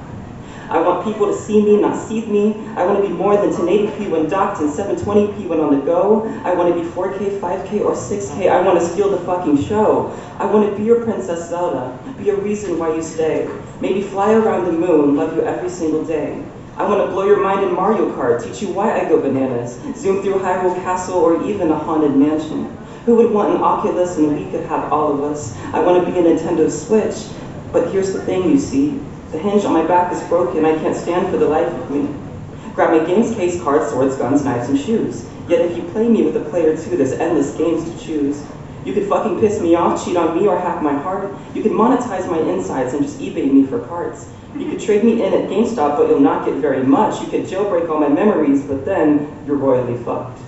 [0.69, 2.55] I want people to see me, not see me.
[2.75, 6.25] I want to be more than 1080p when docked and 720p when on the go.
[6.43, 8.49] I want to be 4K, 5K, or 6K.
[8.49, 10.17] I want to steal the fucking show.
[10.39, 13.49] I want to be your Princess Zelda, be a reason why you stay.
[13.81, 16.43] Maybe fly around the moon, love you every single day.
[16.75, 19.79] I want to blow your mind in Mario Kart, teach you why I go bananas,
[19.95, 22.65] zoom through Hyrule Castle or even a haunted mansion.
[23.05, 25.55] Who would want an Oculus and we could have all of us?
[25.73, 27.31] I want to be a Nintendo Switch,
[27.71, 28.99] but here's the thing you see.
[29.33, 30.63] The hinge on my back is broken.
[30.63, 32.07] I can't stand for the life of me.
[32.75, 35.27] Grab my games case, cards, swords, guns, knives, and shoes.
[35.49, 38.45] Yet if you play me with a player too, there's endless games to choose.
[38.85, 41.33] You could fucking piss me off, cheat on me, or hack my heart.
[41.55, 44.29] You could monetize my insides and just eBay me for parts.
[44.55, 47.19] You could trade me in at GameStop, but you'll not get very much.
[47.19, 50.39] You could jailbreak all my memories, but then you're royally fucked.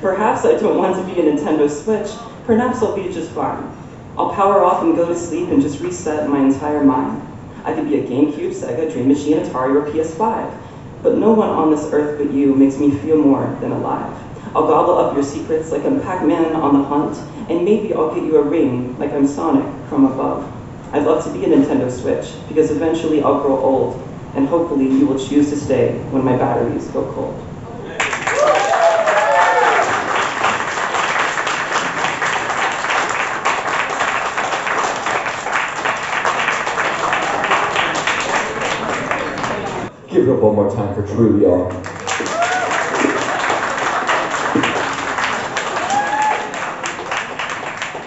[0.00, 2.10] Perhaps I don't want to be a Nintendo Switch.
[2.44, 3.72] Perhaps I'll be just fine.
[4.18, 7.22] I'll power off and go to sleep and just reset my entire mind.
[7.66, 10.56] I could be a GameCube, Sega, Dream Machine, Atari, or PS5.
[11.02, 14.16] But no one on this earth but you makes me feel more than alive.
[14.54, 17.18] I'll gobble up your secrets like I'm Pac-Man on the hunt,
[17.50, 20.50] and maybe I'll get you a ring like I'm Sonic from above.
[20.92, 24.00] I'd love to be a Nintendo Switch, because eventually I'll grow old,
[24.36, 27.45] and hopefully you will choose to stay when my batteries go cold.
[40.16, 41.68] Give it up one more time for True, y'all.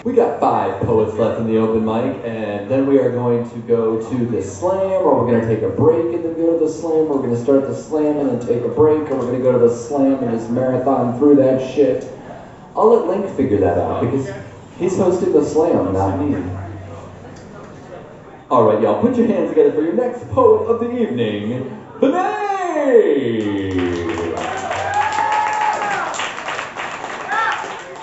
[0.03, 3.57] We got five poets left in the open mic, and then we are going to
[3.59, 6.65] go to the slam, or we're going to take a break and then go to
[6.65, 9.27] the slam, we're going to start the slam and then take a break, or we're
[9.27, 12.11] going to go to the slam and just marathon through that shit.
[12.75, 14.27] I'll let Link figure that out because
[14.79, 16.43] he's hosting the slam, not me.
[18.49, 22.11] All right, y'all, put your hands together for your next poet of the evening, This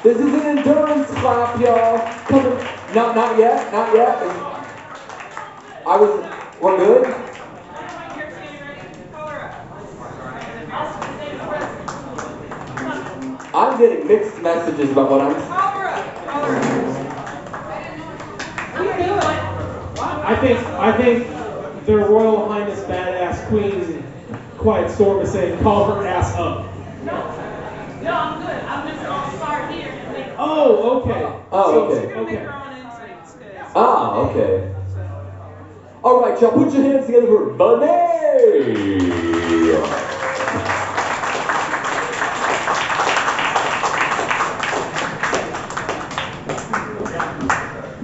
[0.04, 1.98] is an endurance clap, y'all.
[2.26, 2.58] Coming,
[2.94, 4.18] not, not yet, not yet.
[5.86, 6.10] I was,
[6.60, 7.06] we're good?
[13.54, 15.36] I'm getting mixed messages about what I'm.
[20.22, 22.84] I think I think their Royal Highness
[23.46, 24.02] Badass Queen
[24.58, 26.64] Quiet Storm is saying call her ass up.
[27.04, 27.12] No,
[28.02, 28.62] no, I'm good.
[28.66, 29.88] I'm just gonna start here.
[29.88, 31.26] and then- Oh, okay.
[31.52, 32.14] Oh, So- okay.
[32.14, 32.46] okay.
[33.74, 34.70] Ah, okay.
[36.02, 38.96] All right, y'all, put your hands together for Venae!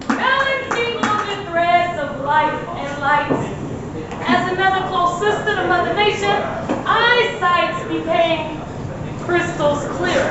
[0.09, 3.31] Balancing on the threads of life and light.
[4.27, 6.37] As another close sister to Mother Nature,
[6.87, 8.61] eyesight became
[9.21, 10.23] crystals clear.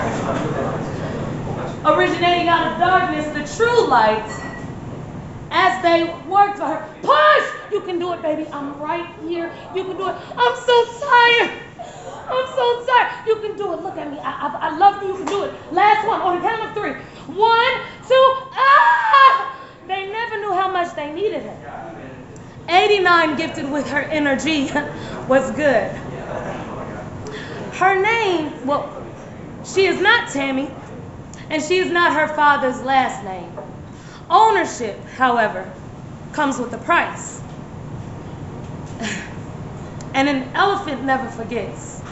[1.86, 4.28] Originating out of darkness, the true light,
[5.52, 6.90] as they worked for her.
[7.02, 7.72] Push!
[7.72, 8.48] You can do it, baby.
[8.52, 9.52] I'm right here.
[9.74, 10.16] You can do it.
[10.38, 11.52] I'm so tired.
[12.30, 13.28] I'm so tired.
[13.28, 13.82] You can do it.
[13.82, 14.20] Look at me.
[14.20, 15.10] I, I, I love you.
[15.10, 15.54] You can do it.
[15.72, 16.94] Last one on the count of three.
[17.36, 17.74] One,
[18.08, 19.58] two, ah!
[19.88, 22.02] They never knew how much they needed her.
[22.70, 24.66] 89 gifted with her energy
[25.28, 25.92] was good.
[27.82, 28.94] Her name, well,
[29.66, 30.70] she is not Tammy,
[31.50, 33.52] and she is not her father's last name.
[34.30, 35.68] Ownership, however,
[36.32, 37.42] comes with a price.
[40.14, 42.04] And an elephant never forgets.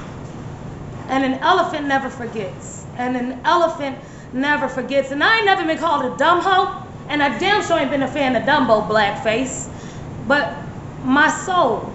[1.08, 2.88] And an elephant never forgets.
[2.98, 4.00] And an elephant
[4.34, 5.12] never forgets.
[5.12, 8.02] And I ain't never been called a dumb hoe, and I damn sure ain't been
[8.02, 9.70] a fan of Dumbo blackface.
[10.28, 10.58] But
[11.04, 11.94] my soul,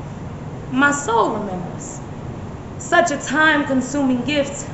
[0.71, 1.64] my soul remembers.
[2.85, 4.65] Such a time consuming gift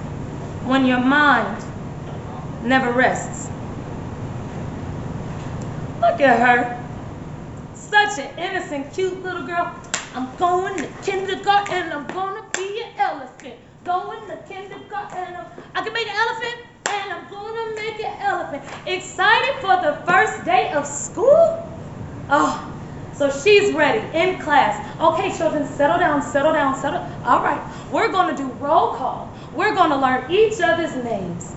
[0.67, 1.65] when your mind
[2.65, 3.49] never rests.
[6.01, 6.85] Look at her.
[7.73, 9.73] Such an innocent, cute little girl.
[10.17, 11.93] I'm going to kindergarten.
[11.93, 13.55] I'm gonna be an elephant.
[13.85, 15.37] Going to kindergarten.
[15.77, 18.65] I can make an elephant, and I'm gonna make an elephant.
[18.87, 21.65] Excited for the first day of school?
[22.29, 22.80] Oh,
[23.21, 24.75] so she's ready in class.
[24.99, 27.07] Okay, children, settle down, settle down, settle.
[27.23, 27.61] All right,
[27.93, 29.31] we're gonna do roll call.
[29.55, 31.53] We're gonna learn each other's names.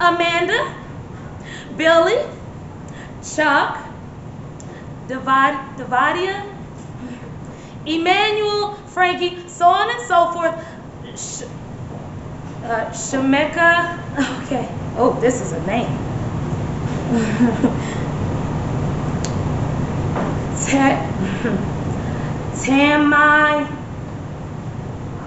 [0.00, 0.74] Amanda,
[1.76, 2.16] Billy,
[3.22, 3.84] Chuck,
[5.08, 6.50] Dividia,
[7.84, 10.54] Emmanuel, Frankie, so on and so forth.
[11.16, 11.44] Sh-
[12.64, 13.98] uh, Shemeka.
[14.44, 14.68] Okay.
[14.96, 15.86] Oh, this is a name.
[20.70, 21.02] Ta-
[22.54, 23.66] Tamai.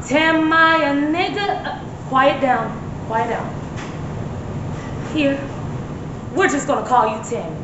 [0.07, 1.65] Tamai, a nigga.
[1.65, 2.71] Uh, quiet down.
[3.07, 3.53] Quiet down.
[5.13, 5.37] Here.
[6.33, 7.57] We're just gonna call you Tammy.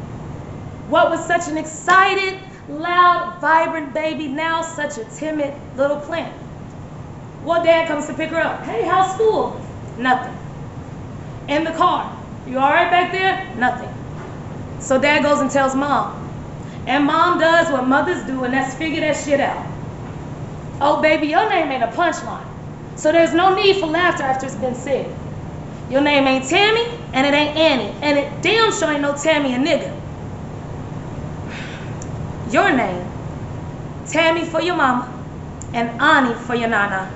[0.89, 6.35] What was such an excited, loud, vibrant baby, now such a timid little plant?
[7.45, 8.63] Well, dad comes to pick her up.
[8.65, 9.61] Hey, how's school?
[9.97, 10.35] Nothing.
[11.47, 12.13] In the car.
[12.45, 13.55] You all right back there?
[13.55, 13.89] Nothing.
[14.81, 16.28] So dad goes and tells mom.
[16.89, 19.63] And mom does what mothers do, and that's figure that shit out.
[20.81, 22.47] Oh, baby, your name ain't a punchline.
[22.95, 25.15] So there's no need for laughter after it's been said.
[25.91, 26.81] Your name ain't Tammy,
[27.13, 29.93] and it ain't Annie, and it damn sure ain't no Tammy a nigga.
[32.51, 33.07] Your name,
[34.07, 35.13] Tammy for your mama,
[35.73, 37.07] and Annie for your nana.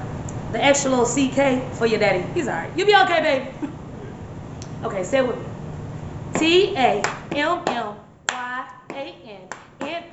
[0.51, 2.23] The extra little CK for your daddy.
[2.35, 2.69] He's alright.
[2.77, 3.73] You'll be okay, baby.
[4.83, 5.43] okay, say it with me.
[6.35, 7.01] T A
[7.31, 7.95] M M
[8.29, 9.62] Y A N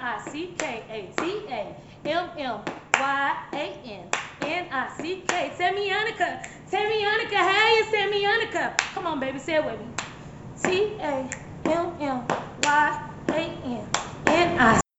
[0.02, 1.76] I C K A T A
[2.06, 2.60] M M
[2.94, 4.08] Y A N
[4.42, 5.52] N I C K.
[5.58, 6.42] Semionica.
[6.70, 7.36] Semionica.
[7.36, 8.78] Hey, it's Semionica.
[8.94, 9.86] Come on, baby, say it with me.
[10.62, 11.28] T A
[11.66, 12.24] M M
[12.62, 13.88] Y A N
[14.26, 14.89] N I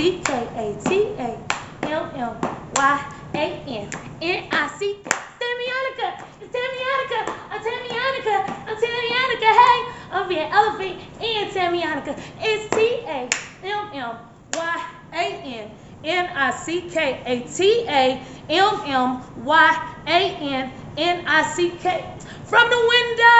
[0.00, 1.38] C K A T A
[1.86, 2.34] M M
[2.74, 3.90] Y A N
[4.22, 5.10] N I C K.
[5.38, 7.20] Semionica, it's Semionica,
[7.50, 8.36] I'm Semionica,
[8.66, 9.78] I'm Semionica, hey,
[10.10, 12.18] I'm being elephant and Semionica.
[12.40, 13.28] It's T A
[13.62, 14.16] M M
[14.54, 15.26] Y A
[15.60, 15.70] N
[16.02, 21.72] N I C K A T A M M Y A N N I C
[21.78, 22.06] K.
[22.46, 23.36] From the window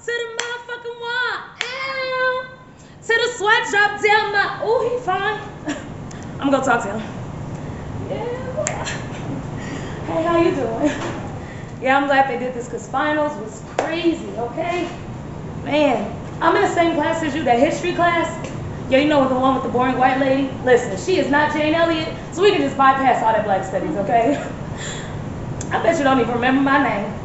[0.00, 1.57] to the motherfucking wall.
[3.08, 4.60] To the sweat drop down my.
[4.60, 5.40] Oh, he fine.
[6.40, 7.00] I'm gonna talk to him.
[8.10, 8.84] Yeah.
[10.04, 10.92] Hey, how you doing?
[11.80, 14.28] Yeah, I'm glad they did this because finals was crazy.
[14.36, 14.90] Okay,
[15.64, 16.14] man.
[16.42, 18.28] I'm in the same class as you, that history class.
[18.90, 20.52] Yeah, you know the one with the boring white lady.
[20.62, 23.96] Listen, she is not Jane Elliott, so we can just bypass all that black studies.
[23.96, 24.36] Okay.
[25.70, 27.17] I bet you don't even remember my name.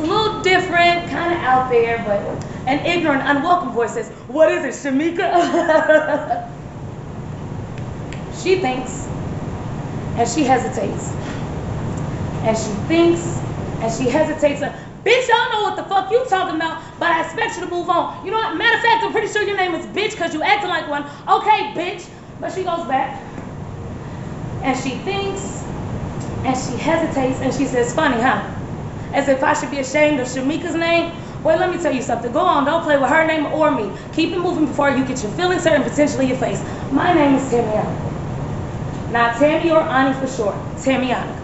[0.00, 4.64] A little different, kind of out there, but an ignorant, unwelcome voice says, What is
[4.64, 6.48] it, Shamika?
[8.42, 9.06] she thinks
[10.16, 11.12] and she hesitates.
[12.44, 13.40] And she thinks
[13.82, 14.60] and she hesitates.
[14.60, 17.88] Bitch, don't know what the fuck you talking about, but I expect you to move
[17.88, 18.24] on.
[18.24, 18.56] You know what?
[18.56, 21.04] Matter of fact, I'm pretty sure your name is bitch because you acting like one.
[21.04, 22.08] Okay, bitch.
[22.40, 23.22] But she goes back
[24.62, 25.64] and she thinks
[26.44, 28.59] and she hesitates and she says, funny, huh?
[29.12, 31.12] As if I should be ashamed of Shamika's name.
[31.42, 32.32] Well, let me tell you something.
[32.32, 33.90] Go on, don't play with her name or me.
[34.12, 36.62] Keep it moving before you get your feelings hurt and potentially your face.
[36.92, 39.10] My name is Tamiana.
[39.10, 40.54] Not Tammy or Ani for short.
[40.76, 41.36] Tamiana.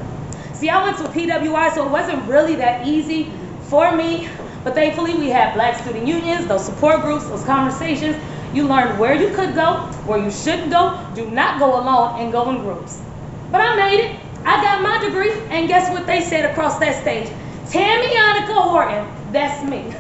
[0.54, 3.32] See, I went to PWI, so it wasn't really that easy
[3.68, 4.28] for me.
[4.64, 8.16] But thankfully, we had black student unions, those support groups, those conversations.
[8.52, 10.98] You learned where you could go, where you shouldn't go.
[11.14, 13.02] Do not go alone and go in groups.
[13.50, 14.20] But I made it.
[14.44, 17.30] I got my degree, and guess what they said across that stage?
[17.70, 19.32] Tammy Annika Horton.
[19.32, 19.92] That's me.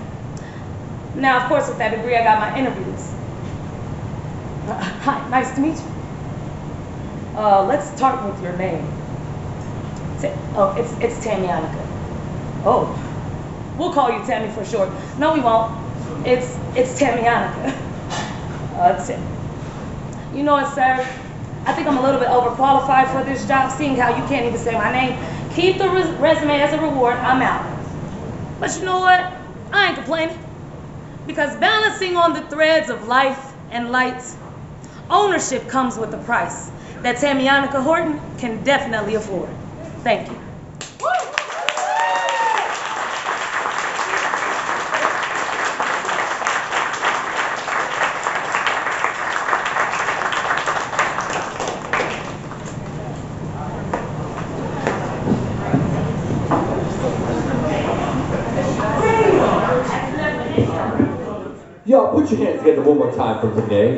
[1.14, 3.12] Now, of course, with that degree, I got my interviews.
[4.66, 5.92] Uh, hi, nice to meet you.
[7.36, 8.84] Uh, let's start with your name.
[10.20, 11.84] Ta- oh, it's it's Tammy Annika.
[12.64, 12.98] Oh,
[13.78, 14.90] we'll call you Tammy for short.
[15.18, 15.72] No, we won't.
[16.26, 17.74] It's it's Tammy Annika.
[18.76, 19.18] Uh, Tim.
[20.34, 21.00] You know what, sir?
[21.64, 24.58] I think I'm a little bit overqualified for this job, seeing how you can't even
[24.58, 25.18] say my name.
[25.56, 27.16] Keep the res- resume as a reward.
[27.16, 27.64] I'm out.
[28.60, 29.32] But you know what?
[29.72, 30.38] I ain't complaining.
[31.26, 34.22] Because balancing on the threads of life and light,
[35.08, 36.70] ownership comes with a price
[37.02, 39.48] that Tamianica Horton can definitely afford.
[40.04, 40.38] Thank you.
[61.86, 63.96] Y'all, put your hands together one more time for today.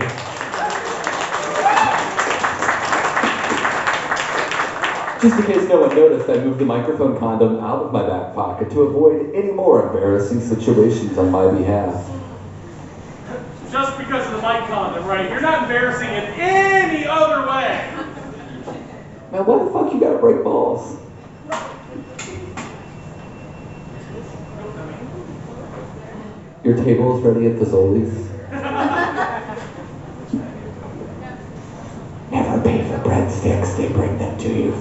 [5.20, 8.34] Just in case no one noticed, I moved the microphone condom out of my back
[8.34, 12.08] pocket to avoid any more embarrassing situations on my behalf.
[13.70, 15.28] Just because of the mic condom, right?
[15.28, 17.84] You're not embarrassing in any other way.
[19.32, 20.96] Man, why the fuck you gotta break balls?
[26.64, 28.37] Your table is ready at the Never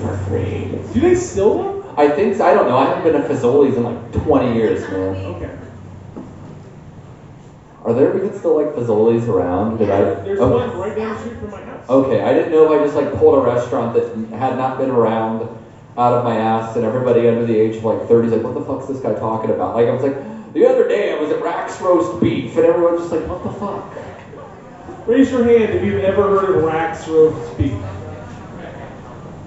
[0.07, 0.93] them to you for free.
[0.93, 1.93] Do they still them?
[1.97, 2.45] I think so.
[2.45, 2.77] I don't know.
[2.77, 5.15] I haven't been to Fazoli's in like 20 years, man.
[5.15, 5.57] Okay.
[7.83, 9.77] Are there even still like Fazoli's around?
[9.77, 10.01] Did I?
[10.01, 10.53] There's okay.
[10.53, 10.67] Oh.
[10.67, 11.89] one right down the street from my house.
[11.89, 14.89] Okay, I didn't know if I just like pulled a restaurant that had not been
[14.89, 15.47] around
[15.97, 18.53] out of my ass, and everybody under the age of like 30 is like, what
[18.53, 19.73] the fuck's this guy talking about?
[19.75, 22.99] Like, I was like, the other day I was at Rax Roast Beef, and everyone's
[22.99, 25.07] just like, what the fuck?
[25.07, 27.73] Raise your hand if you've ever heard of Rax Roast Beef.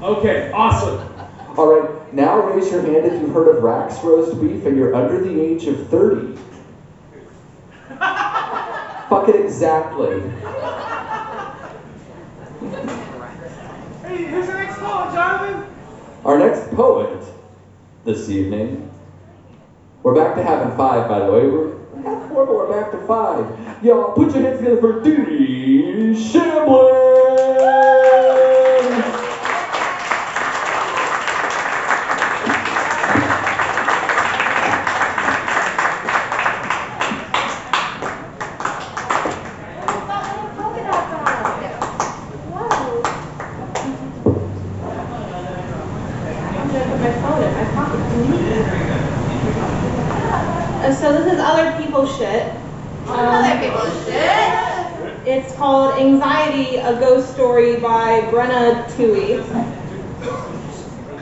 [0.03, 0.98] Okay, awesome.
[1.59, 4.94] All right, now raise your hand if you've heard of Rax Roast Beef and you're
[4.94, 6.36] under the age of 30.
[9.11, 10.20] Fuck it exactly.
[14.01, 15.66] Hey, who's the next poet, Jonathan?
[16.24, 17.22] Our next poet
[18.07, 18.90] this evening.
[20.03, 21.46] We're back to having five, by the way.
[21.46, 23.84] We're half four, but we're back to five.
[23.84, 26.14] Y'all, put your hands together for D.
[26.14, 27.11] Shamblin!
[50.80, 52.51] Uh, so this is other people's shit.
[53.07, 55.26] Um, Other people's shit.
[55.26, 59.36] It's called Anxiety, a Ghost Story by Brenna Twohy.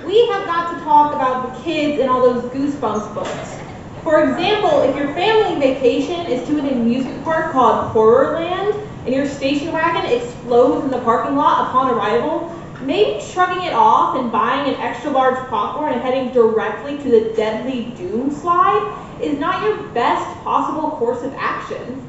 [0.04, 3.58] We have got to talk about the kids in all those Goosebumps books.
[4.04, 9.26] For example, if your family vacation is to an amusement park called Horrorland and your
[9.26, 14.72] station wagon explodes in the parking lot upon arrival, maybe shrugging it off and buying
[14.72, 19.82] an extra large popcorn and heading directly to the deadly doom slide is not your
[19.88, 22.08] best possible course of action.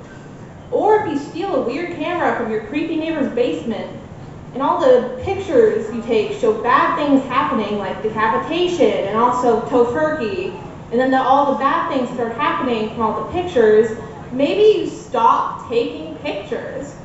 [0.70, 3.90] Or if you steal a weird camera from your creepy neighbor's basement
[4.54, 10.54] and all the pictures you take show bad things happening like decapitation and also Tofurky,
[10.92, 13.98] and then the, all the bad things start happening from all the pictures,
[14.32, 16.96] maybe you stop taking pictures.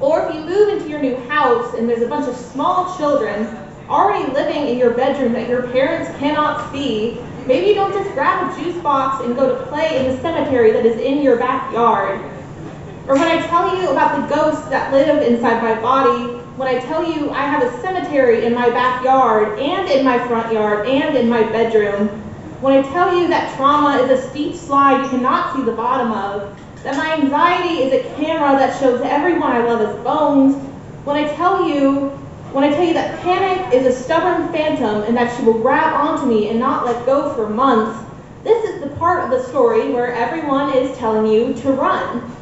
[0.00, 3.46] Or if you move into your new house and there's a bunch of small children
[3.88, 8.50] already living in your bedroom that your parents cannot see, Maybe you don't just grab
[8.50, 12.20] a juice box and go to play in the cemetery that is in your backyard.
[13.06, 16.80] Or when I tell you about the ghosts that live inside my body, when I
[16.80, 21.16] tell you I have a cemetery in my backyard and in my front yard and
[21.16, 22.25] in my bedroom,
[22.60, 26.12] when I tell you that trauma is a steep slide you cannot see the bottom
[26.12, 30.56] of, that my anxiety is a camera that shows everyone I love as bones,
[31.04, 32.10] when I tell you
[32.52, 35.92] when I tell you that panic is a stubborn phantom and that she will grab
[35.92, 38.02] onto me and not let go for months,
[38.44, 42.32] this is the part of the story where everyone is telling you to run.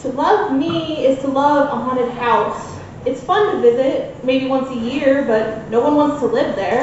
[0.00, 2.78] To love me is to love a haunted house.
[3.06, 6.82] It's fun to visit, maybe once a year, but no one wants to live there.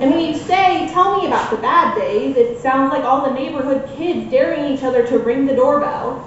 [0.00, 3.34] And when you say, tell me about the bad days, it sounds like all the
[3.34, 6.24] neighborhood kids daring each other to ring the doorbell.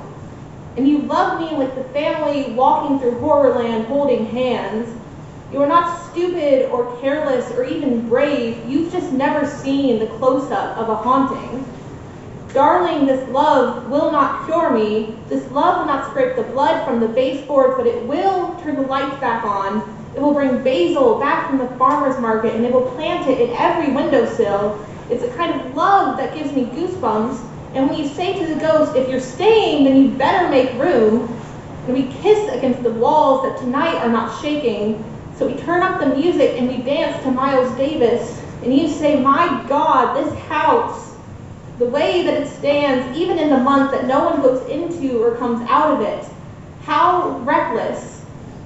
[0.75, 4.93] And you love me like the family walking through Horrorland holding hands.
[5.53, 8.65] You are not stupid or careless or even brave.
[8.69, 11.65] You've just never seen the close up of a haunting.
[12.53, 15.15] Darling, this love will not cure me.
[15.29, 18.81] This love will not scrape the blood from the baseboards, but it will turn the
[18.81, 20.00] lights back on.
[20.15, 23.55] It will bring basil back from the farmer's market and it will plant it in
[23.55, 24.85] every windowsill.
[25.09, 27.47] It's a kind of love that gives me goosebumps.
[27.73, 31.37] And when you say to the ghost, if you're staying, then you better make room.
[31.87, 35.03] And we kiss against the walls that tonight are not shaking.
[35.35, 38.41] So we turn up the music and we dance to Miles Davis.
[38.63, 41.15] And you say, My God, this house,
[41.79, 45.35] the way that it stands, even in the month that no one goes into or
[45.37, 46.25] comes out of it,
[46.83, 48.20] how reckless.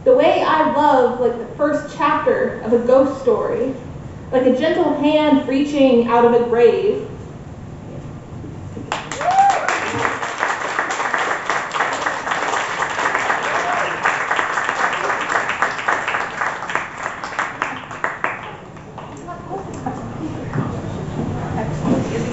[0.05, 3.73] The way I love, like the first chapter of a ghost story,
[4.31, 7.09] like a gentle hand reaching out of a grave.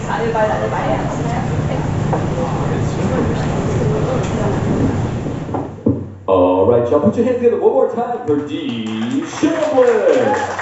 [0.02, 1.02] excited by that if I am.
[6.26, 10.58] All right, y'all, put your hands together one more time for Dee Chambliss.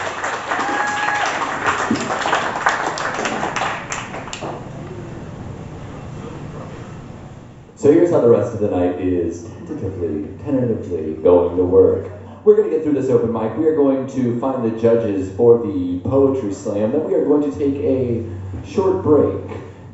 [7.77, 12.11] So here's how the rest of the night is tentatively, tentatively going to work.
[12.45, 13.57] We're going to get through this open mic.
[13.57, 16.91] We are going to find the judges for the poetry slam.
[16.91, 18.27] Then we are going to take a
[18.67, 19.41] short break.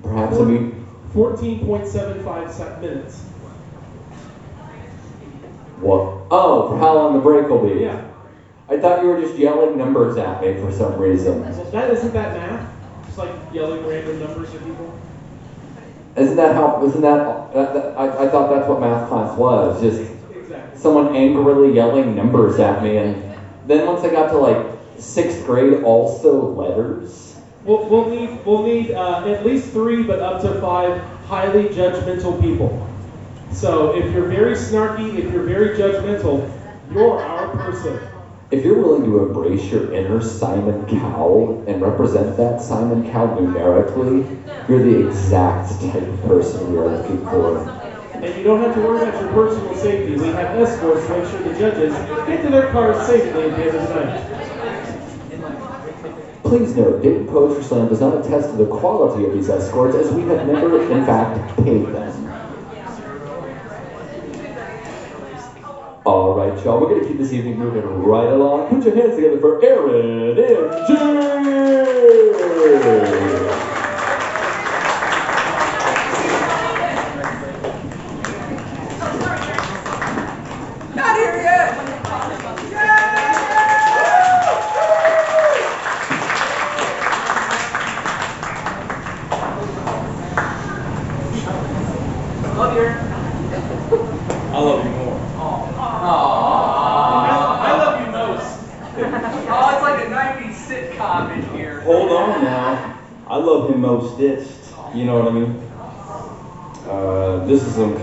[0.03, 0.73] Perhaps a meet.
[1.13, 3.26] 14.75 sec- minutes.
[5.81, 6.27] What?
[6.31, 7.81] Oh, for how long the break will be?
[7.81, 8.09] Yeah.
[8.69, 11.43] I thought you were just yelling numbers at me for some reason.
[11.43, 13.07] Well, that isn't that math?
[13.07, 14.93] Just like yelling random numbers at people.
[16.17, 16.83] Isn't that how?
[16.85, 17.53] Isn't that?
[17.53, 19.81] that, that I, I thought that's what math class was.
[19.81, 20.81] Just Exactly.
[20.81, 24.67] someone angrily yelling numbers at me, and then once I got to like
[24.99, 27.37] sixth grade, also letters.
[27.65, 32.41] We'll, we'll need we'll need uh, at least three, but up to five highly judgmental
[32.41, 32.86] people.
[33.53, 36.51] So if you're very snarky, if you're very judgmental,
[36.93, 37.99] you're our person.
[38.51, 44.25] If you're willing to embrace your inner Simon Cowell and represent that Simon Cowell numerically,
[44.69, 47.59] you're the exact type of person we are looking for.
[48.13, 50.15] And you don't have to worry about your personal safety.
[50.15, 51.95] We have escorts to make sure the judges
[52.27, 54.37] get to their cars safely at the end of the night.
[56.45, 60.13] Please note, Dayton Poetry Slam does not attest to the quality of these escorts, as
[60.13, 62.26] we have never, in fact, paid them.
[66.07, 68.69] All right, y'all, we're going to keep this evening moving right along.
[68.69, 70.71] Put your hands together for Aaron and
[73.41, 73.46] Jay!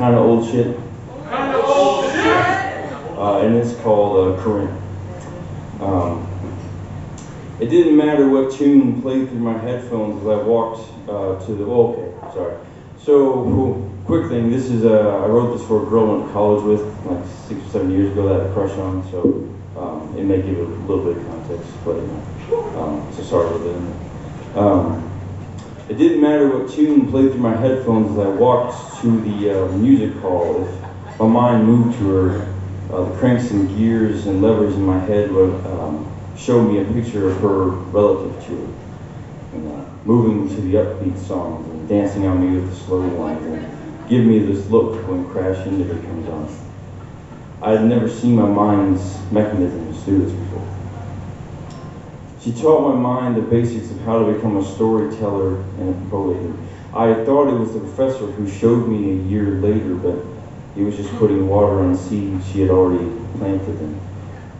[0.03, 0.77] Kind of old shit.
[1.29, 2.37] Kind of old shit.
[3.17, 4.77] Uh, and it's called uh, Corinne.
[5.79, 6.27] Um,
[7.61, 11.63] it didn't matter what tune played through my headphones as I walked uh, to the.
[11.63, 12.57] Oh, okay, sorry.
[12.97, 14.51] So, quick thing.
[14.51, 17.23] This is uh, I wrote this for a girl I went to college with like
[17.47, 19.09] six or seven years ago that I had a crush on.
[19.09, 19.47] So
[19.79, 21.95] um, it may give a little bit of context, but
[22.77, 24.59] um, so sorry for that.
[24.59, 25.12] Um,
[25.89, 29.67] it didn't matter what tune played through my headphones as I walked to the uh,
[29.73, 30.67] music hall.
[31.07, 32.53] If my mind moved to her,
[32.89, 36.85] uh, the cranks and gears and levers in my head would um, show me a
[36.85, 38.73] picture of her relative to her.
[39.53, 43.45] and uh, moving to the upbeat songs and dancing on me with the slow ones
[43.45, 46.49] and give me this look when Crash Into It comes on.
[47.61, 50.72] I had never seen my mind's mechanisms do this before.
[52.43, 56.53] She taught my mind the basics of how to become a storyteller and a poet.
[56.93, 60.17] I thought it was the professor who showed me a year later, but
[60.75, 63.97] he was just putting water on seeds she had already planted them.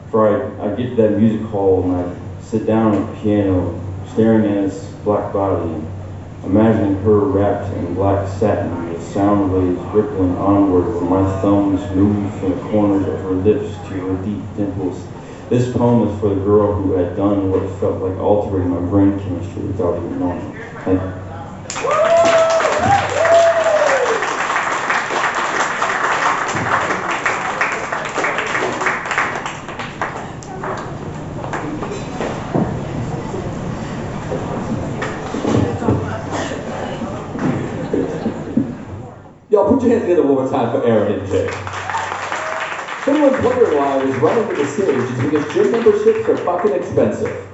[0.10, 3.78] For I, I get to that music hall and I sit down at the piano,
[4.14, 5.76] staring at his black body
[6.46, 12.34] imagining her wrapped in black satin with sound waves rippling onward where my thumbs move
[12.40, 15.06] from the corners of her lips to her deep dimples.
[15.50, 19.20] This poem is for the girl who had done what felt like altering my brain
[19.20, 20.56] chemistry without even knowing.
[20.84, 21.24] Thank you.
[39.50, 41.46] Y'all put your hands together one more time for Aaron MJ.
[41.46, 43.44] If anyone's
[44.24, 47.48] running to the stage, is because gym memberships are fucking expensive.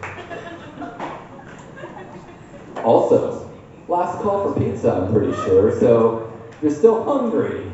[2.83, 3.49] Also,
[3.87, 7.69] last call for pizza, I'm pretty sure, so you're still hungry,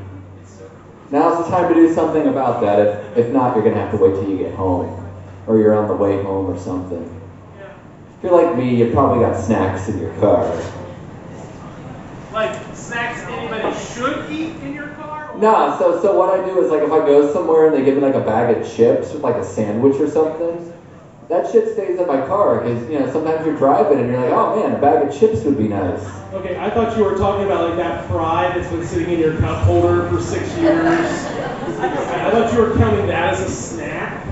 [1.11, 2.79] now's the time to do something about that.
[2.79, 5.05] If, if not, you're gonna have to wait till you get home,
[5.45, 7.03] or you're on the way home or something.
[8.17, 10.45] If you're like me, you probably got snacks in your car.
[12.31, 15.04] Like snacks anybody should eat in your car?
[15.39, 17.95] Nah, so so what I do is like if I go somewhere and they give
[17.95, 20.71] me like a bag of chips with like a sandwich or something,
[21.27, 24.31] that shit stays in my car because you know sometimes you're driving and you're like,
[24.31, 26.05] oh man, a bag of chips would be nice.
[26.33, 29.35] Okay, I thought you were talking about like that fry that's been sitting in your
[29.39, 30.85] cup holder for six years.
[31.79, 34.24] I thought you were counting that as a snack.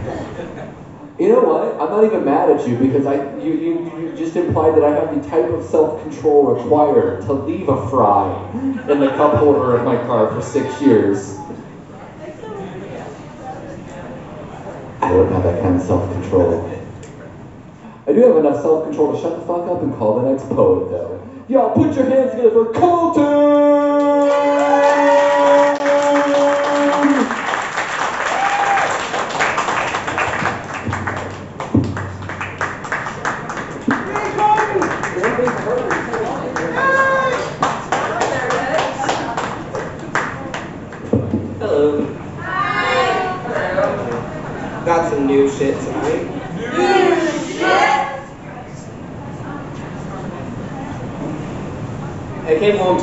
[1.19, 1.79] You know what?
[1.79, 4.91] I'm not even mad at you because I you, you, you just implied that I
[4.93, 8.33] have the type of self-control required to leave a fry
[8.89, 11.37] in the cup holder of my car for six years.
[15.01, 16.81] I don't have that kind of self-control.
[18.07, 20.89] I do have enough self-control to shut the fuck up and call the next poet
[20.89, 21.21] though.
[21.47, 23.92] Y'all put your hands together for Colton!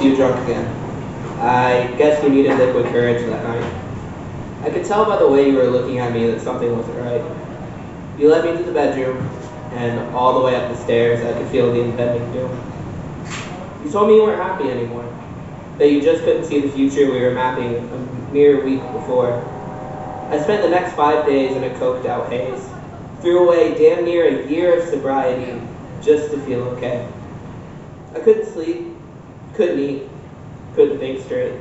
[0.03, 0.67] You drunk again.
[1.41, 3.83] I guess you needed liquid courage that night.
[4.63, 7.23] I could tell by the way you were looking at me that something wasn't right.
[8.19, 9.17] You led me to the bedroom,
[9.73, 12.51] and all the way up the stairs, I could feel the impending doom.
[13.85, 15.07] You told me you weren't happy anymore,
[15.79, 19.33] that you just couldn't see the future we were mapping a mere week before.
[20.31, 22.69] I spent the next five days in a coked out haze,
[23.21, 25.61] threw away damn near a year of sobriety
[26.03, 27.09] just to feel okay.
[28.15, 28.90] I couldn't sleep,
[29.61, 30.09] couldn't eat,
[30.75, 31.53] couldn't think straight.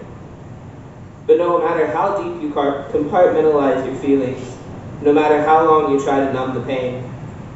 [1.28, 4.58] But no matter how deep you compartmentalize your feelings,
[5.02, 7.04] no matter how long you try to numb the pain,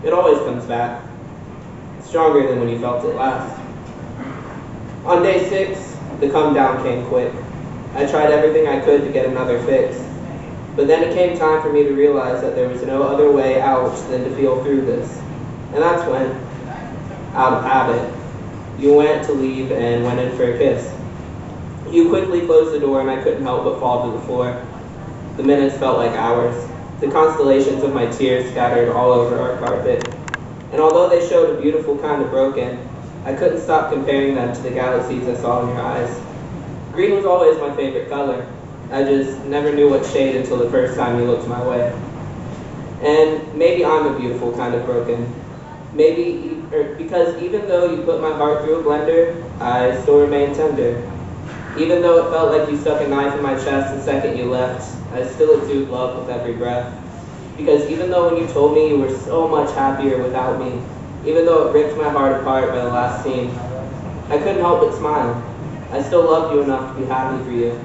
[0.04, 1.02] it always comes back.
[2.04, 3.58] Stronger than when you felt it last.
[5.06, 7.34] On day six, the come down came quick.
[7.96, 9.98] I tried everything I could to get another fix.
[10.76, 13.62] But then it came time for me to realize that there was no other way
[13.62, 15.10] out than to feel through this.
[15.72, 16.32] And that's when,
[17.34, 18.23] out of habit,
[18.80, 20.94] you went to leave and went in for a kiss.
[21.92, 24.66] You quickly closed the door and I couldn't help but fall to the floor.
[25.38, 26.70] The minutes felt like hours.
[27.00, 30.08] The constellations of my tears scattered all over our carpet.
[30.72, 32.80] And although they showed a beautiful kind of broken,
[33.26, 36.22] I couldn't stop comparing them to the galaxies I saw in your eyes.
[36.92, 38.48] Green was always my favorite color.
[38.92, 41.92] I just never knew what shade until the first time you looked my way.
[43.02, 45.34] And maybe I'm a beautiful kind of broken.
[45.94, 46.53] Maybe,
[46.98, 51.08] because even though you put my heart through a blender, I still remain tender.
[51.78, 54.46] Even though it felt like you stuck a knife in my chest the second you
[54.46, 54.82] left,
[55.14, 56.92] I still exude love with every breath.
[57.58, 60.82] Because even though when you told me you were so much happier without me,
[61.30, 63.52] even though it ripped my heart apart by the last scene,
[64.30, 65.42] I couldn't help but smile.
[65.92, 67.80] I still loved you enough to be happy for you.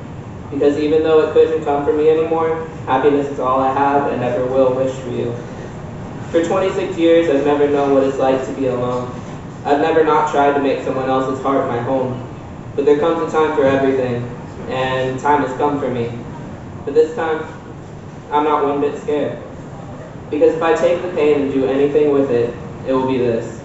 [0.51, 4.23] Because even though it couldn't come from me anymore, happiness is all I have and
[4.23, 5.35] ever will wish for you.
[6.31, 9.11] For 26 years, I've never known what it's like to be alone.
[9.65, 12.23] I've never not tried to make someone else's heart my home.
[12.77, 14.23] But there comes a time for everything,
[14.69, 16.13] and time has come for me.
[16.85, 17.47] But this time,
[18.31, 19.43] I'm not one bit scared.
[20.31, 22.55] Because if I take the pain and do anything with it,
[22.87, 23.63] it will be this.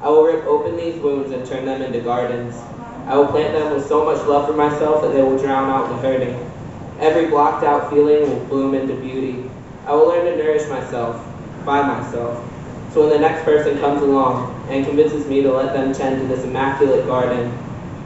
[0.00, 2.54] I will rip open these wounds and turn them into gardens.
[3.06, 5.88] I will plant them with so much love for myself that they will drown out
[5.88, 6.48] the hurting.
[7.00, 9.50] Every blocked out feeling will bloom into beauty.
[9.84, 11.20] I will learn to nourish myself,
[11.64, 12.44] by myself.
[12.92, 16.26] So when the next person comes along and convinces me to let them tend to
[16.28, 17.52] this immaculate garden,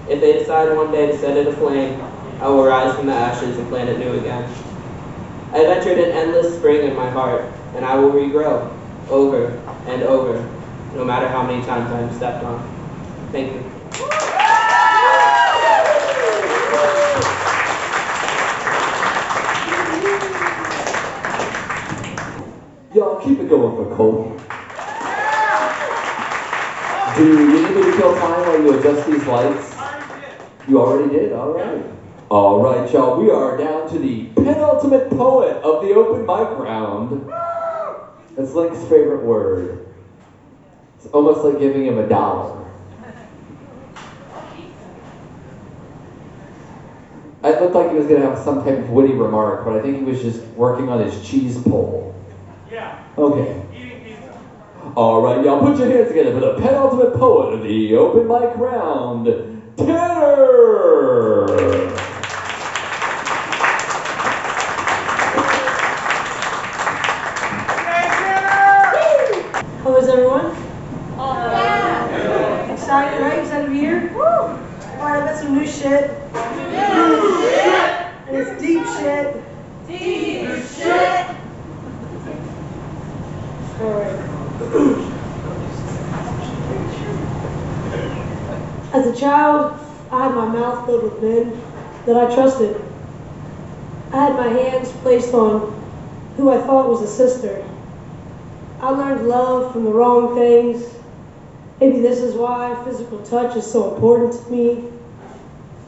[0.08, 2.00] if they decide one day to set it aflame,
[2.40, 4.44] I will rise from the ashes and plant it new again.
[5.52, 7.44] I have entered an endless spring in my heart,
[7.74, 8.74] and I will regrow
[9.10, 10.48] over and over,
[10.94, 12.62] no matter how many times I am stepped on.
[13.32, 13.68] Thank you.
[22.94, 24.34] Y'all keep it going for Cole.
[27.16, 29.76] Do you need me to kill time while you adjust these lights?
[30.66, 31.32] You already did?
[31.32, 31.84] Alright.
[32.30, 33.20] Alright, y'all.
[33.20, 37.30] We are down to the penultimate poet of the open mic round.
[38.34, 39.86] That's Link's favorite word.
[40.96, 42.64] It's almost like giving him a dollar.
[47.44, 49.82] It looked like he was going to have some type of witty remark, but I
[49.82, 52.17] think he was just working on his cheese pull.
[52.78, 52.94] Yeah.
[53.18, 53.60] Okay.
[54.94, 58.56] All right, y'all, put your hands together for the penultimate poet of the open mic
[58.56, 59.26] round,
[59.76, 61.48] Tanner.
[69.82, 70.46] How is everyone?
[72.72, 73.40] Excited, right?
[73.40, 74.14] Excited to be here?
[74.14, 74.62] Alright,
[75.00, 76.10] I got some new shit.
[78.28, 79.42] And it's deep shit.
[79.88, 81.26] Deep shit.
[83.80, 84.16] Alright.
[88.92, 89.78] As a child,
[90.10, 91.62] I had my mouth filled with men
[92.06, 92.82] that I trusted.
[94.10, 95.60] I had my hands placed on
[96.38, 97.62] who I thought was a sister.
[98.80, 100.98] I learned love from the wrong things.
[101.78, 104.82] Maybe this is why physical touch is so important to me.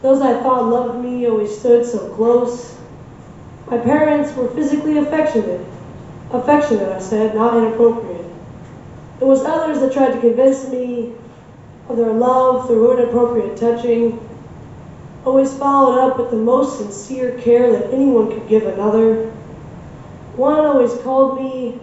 [0.03, 2.77] Those I thought loved me always stood so close.
[3.71, 5.65] My parents were physically affectionate.
[6.31, 8.27] Affectionate, I said, not inappropriate.
[9.19, 11.11] It was others that tried to convince me
[11.89, 14.19] of their love through inappropriate touching,
[15.25, 19.31] always followed up with the most sincere care that anyone could give another.
[20.37, 21.81] One always called me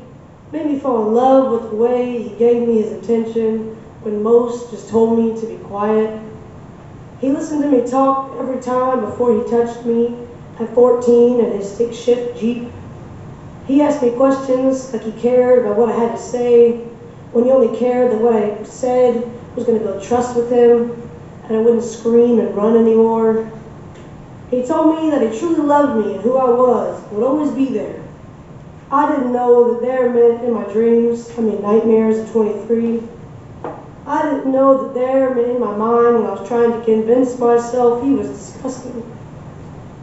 [0.51, 4.71] made me fall in love with the way he gave me his attention when most
[4.71, 6.19] just told me to be quiet.
[7.19, 10.15] He listened to me talk every time before he touched me
[10.59, 12.63] at 14 in his stick shift Jeep.
[13.67, 16.71] He asked me questions like he cared about what I had to say,
[17.33, 21.06] when he only cared that what I said was going to build trust with him,
[21.47, 23.49] and I wouldn't scream and run anymore.
[24.51, 27.65] He told me that he truly loved me and who I was, would always be
[27.65, 28.03] there.
[28.91, 33.01] I didn't know that there meant in my dreams, I mean nightmares at 23.
[34.05, 37.37] I didn't know that there meant in my mind when I was trying to convince
[37.37, 39.03] myself he was disgusting.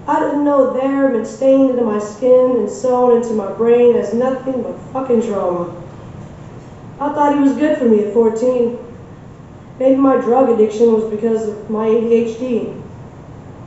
[0.07, 4.13] I didn't know there meant stained into my skin and sewn into my brain as
[4.13, 5.75] nothing but fucking trauma.
[7.01, 8.84] I thought he was good for me at 14.
[9.79, 12.81] Maybe my drug addiction was because of my ADHD.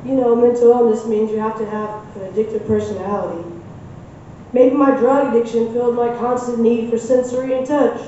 [0.05, 3.43] You know, mental illness means you have to have an addictive personality.
[4.53, 7.99] Maybe my drug addiction filled my constant need for sensory and touch.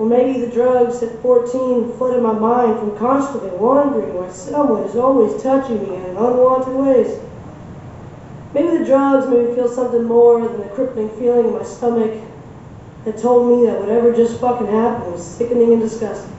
[0.00, 4.96] Or maybe the drugs at 14 flooded my mind from constantly wondering why someone is
[4.96, 7.16] always touching me in unwanted ways.
[8.54, 12.12] Maybe the drugs made me feel something more than the crippling feeling in my stomach
[13.04, 16.31] that told me that whatever just fucking happened was sickening and disgusting.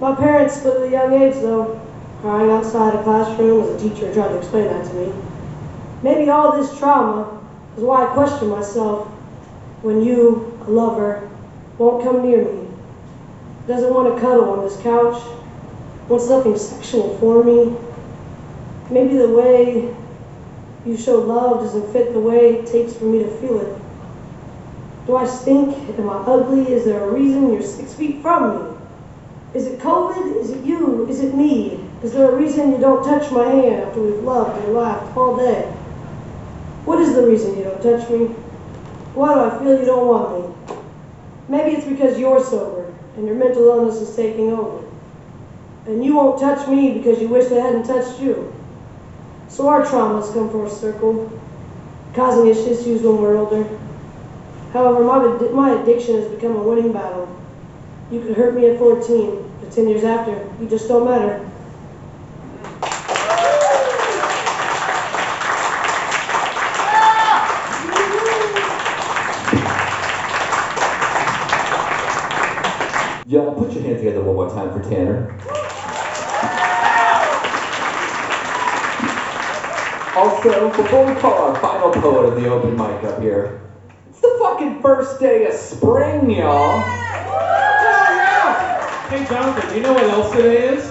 [0.00, 1.80] My parents split at a young age, though,
[2.20, 5.12] crying outside a classroom as a teacher tried to explain that to me.
[6.04, 7.40] Maybe all this trauma
[7.76, 9.08] is why I question myself
[9.82, 11.28] when you, a lover,
[11.78, 12.68] won't come near me,
[13.66, 15.20] doesn't want to cuddle on this couch,
[16.08, 17.76] wants nothing sexual for me.
[18.90, 19.94] Maybe the way
[20.86, 23.76] you show love doesn't fit the way it takes for me to feel it.
[25.06, 25.76] Do I stink?
[25.98, 26.72] Am I ugly?
[26.72, 28.77] Is there a reason you're six feet from me?
[29.54, 30.36] Is it COVID?
[30.36, 31.06] Is it you?
[31.08, 31.80] Is it me?
[32.02, 35.36] Is there a reason you don't touch my hand after we've loved and laughed all
[35.36, 35.62] day?
[36.84, 38.26] What is the reason you don't touch me?
[39.14, 40.76] Why do I feel you don't want me?
[41.48, 44.86] Maybe it's because you're sober and your mental illness is taking over.
[45.86, 48.54] And you won't touch me because you wish they hadn't touched you.
[49.48, 51.32] So our traumas come full circle,
[52.14, 53.66] causing us issues when we're older.
[54.72, 57.37] However, my, my addiction has become a winning battle.
[58.10, 61.44] You could hurt me at 14, but 10 years after, you just don't matter.
[73.26, 75.30] Y'all put your hands together one more time for Tanner.
[80.16, 83.60] Also, before we call our final poet of the open mic up here,
[84.08, 87.17] it's the fucking first day of spring, y'all.
[89.08, 90.90] Hey, Jonathan, do you know what else today is?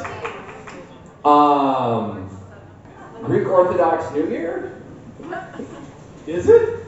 [1.23, 2.27] Um,
[3.21, 4.81] Greek Orthodox New Year?
[6.25, 6.79] Is it?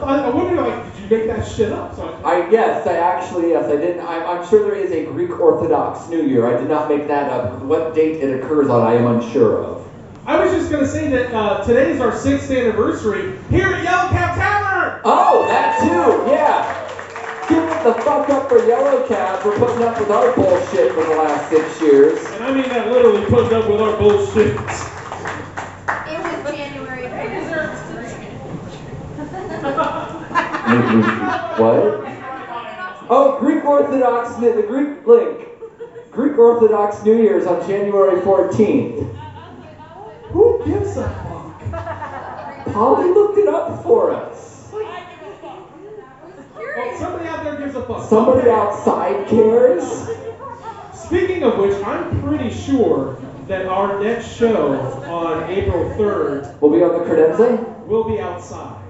[0.00, 1.96] I, I wonder, like, did you make that shit up?
[1.96, 4.06] So I, I yes, I actually yes, I didn't.
[4.06, 6.46] I'm, I'm sure there is a Greek Orthodox New Year.
[6.46, 7.60] I did not make that up.
[7.62, 9.84] What date it occurs on, I am unsure of.
[10.24, 14.08] I was just gonna say that uh, today is our sixth anniversary here at Yellow
[14.08, 15.00] Cab Tavern.
[15.04, 16.83] Oh, that too, yeah.
[17.84, 21.04] Give it the fuck up for Yellow Cab for putting up with our bullshit for
[21.04, 22.18] the last six years.
[22.30, 24.56] And I mean that literally putting up with our bullshit.
[24.56, 24.82] It was
[26.56, 27.08] January.
[27.08, 27.74] I deserve
[31.60, 32.00] what?
[33.10, 35.46] Oh, Greek Orthodox, the Greek link.
[36.10, 39.14] Greek Orthodox New Year's on January 14th.
[40.28, 41.60] Who gives a fuck?
[42.72, 44.33] Polly looked it up for us.
[46.98, 48.08] Somebody out there gives a fuck.
[48.08, 50.08] Somebody outside cares.
[50.92, 53.16] Speaking of which, I'm pretty sure
[53.48, 54.72] that our next show
[55.06, 57.86] on April 3rd We'll be on the credenza.
[57.86, 58.80] We'll be outside.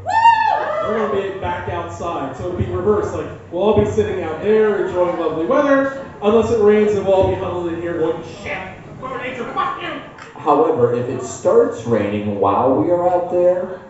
[0.85, 3.15] We're gonna be back outside, so it'll be reversed.
[3.15, 7.15] Like we'll all be sitting out there enjoying lovely weather, unless it rains, and we'll
[7.15, 8.59] all be huddled in here going, "Shit,
[9.01, 9.89] Mother Nature, fuck you!"
[10.39, 13.81] However, if it starts raining while we are out there,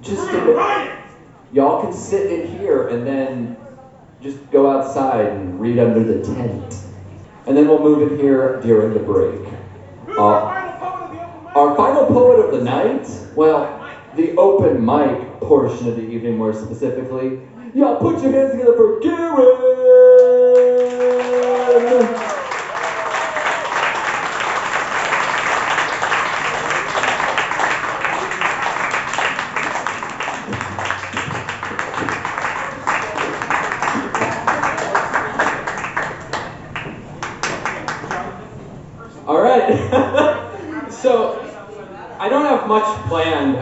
[0.00, 0.96] just to,
[1.52, 3.56] y'all can sit in here and then
[4.24, 6.82] just go outside and read under the tent.
[7.46, 9.46] And then we'll move in here during the break.
[10.16, 13.06] Uh, our final poet of the night,
[13.36, 17.38] well, the open mic portion of the evening more specifically,
[17.74, 19.54] y'all put your hands together for Garin!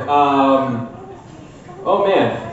[0.08, 0.88] Um,
[1.84, 2.48] oh man.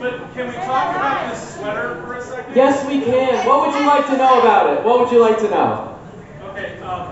[0.00, 2.54] But can we talk about this sweater for a second?
[2.54, 3.46] Yes, we can.
[3.46, 4.84] What would you like to know about it?
[4.84, 5.98] What would you like to know?
[6.50, 6.78] Okay.
[6.80, 7.06] Um,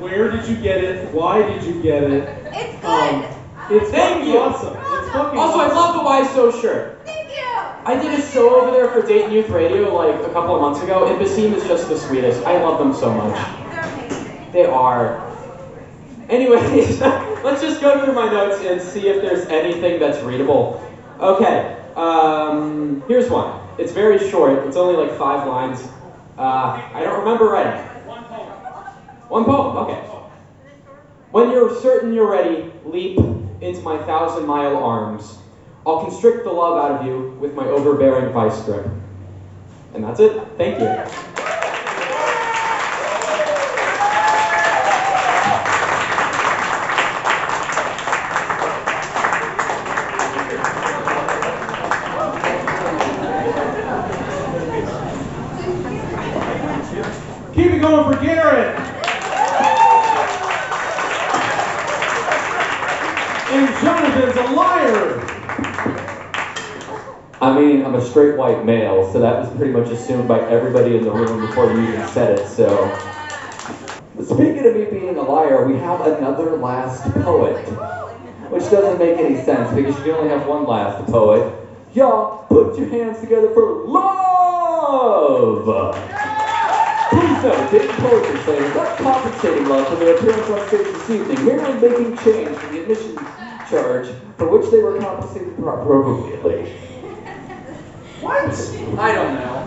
[0.00, 1.12] where did you get it?
[1.12, 2.28] Why did you get it?
[2.52, 2.84] It's good.
[2.84, 3.24] Um,
[3.70, 4.38] it's Thank you.
[4.38, 4.76] awesome.
[4.76, 5.76] It's fucking Also, I awesome.
[5.76, 7.00] love the Why So shirt.
[7.04, 7.44] Thank you.
[7.84, 10.82] I did a show over there for Dayton Youth Radio like a couple of months
[10.82, 12.44] ago, and Basim is just the sweetest.
[12.46, 13.36] I love them so much.
[14.52, 15.24] They are.
[16.30, 17.00] Anyways,
[17.42, 20.82] let's just go through my notes and see if there's anything that's readable.
[21.20, 23.60] Okay, um, here's one.
[23.78, 24.66] It's very short.
[24.66, 25.88] It's only like five lines.
[26.36, 27.84] Uh, I don't remember writing.
[29.28, 29.76] One poem.
[29.76, 30.00] Okay.
[31.30, 33.18] When you're certain you're ready, leap
[33.60, 35.38] into my thousand mile arms.
[35.86, 38.86] I'll constrict the love out of you with my overbearing vice grip.
[39.94, 40.42] And that's it.
[40.56, 41.37] Thank you.
[68.10, 71.70] Straight white male, so that was pretty much assumed by everybody in the room before
[71.72, 72.90] you even said it, so.
[74.24, 77.56] Speaking of me being a liar, we have another last poet.
[78.50, 81.52] Which doesn't make any sense because you only have one last poet.
[81.92, 84.06] Y'all, put your hands together for LUV!
[87.10, 91.10] Please note, Dayton Poetry Slam is not compensating LUV for their appearance on stage this
[91.10, 93.16] evening, merely making change to the admission
[93.68, 96.72] charge for which they were compensated appropriately.
[98.20, 98.50] What?
[98.98, 99.64] I don't know.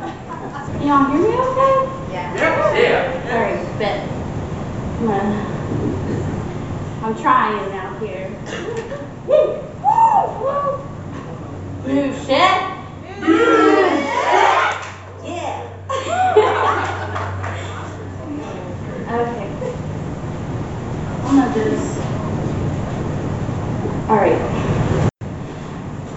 [0.78, 1.88] Can y'all hear me okay?
[2.12, 2.36] Yeah.
[2.76, 3.32] Yeah.
[3.32, 4.04] Alright, bet.
[5.00, 5.40] I'm gonna,
[7.02, 8.28] I'm trying out here.
[9.26, 9.56] Woo!
[10.42, 10.84] Woo!
[11.88, 12.52] New shit?
[15.24, 15.64] Yeah.
[19.08, 19.48] okay.
[21.24, 22.02] I'm gonna just.
[24.10, 24.42] Alright.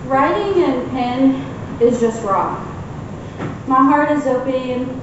[0.07, 1.45] Writing in pen
[1.85, 2.59] is just raw.
[3.67, 5.01] My heart is open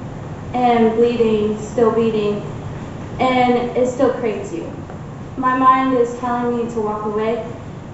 [0.53, 2.41] and bleeding, still beating,
[3.19, 4.71] and it still craves you.
[5.38, 7.45] My mind is telling me to walk away,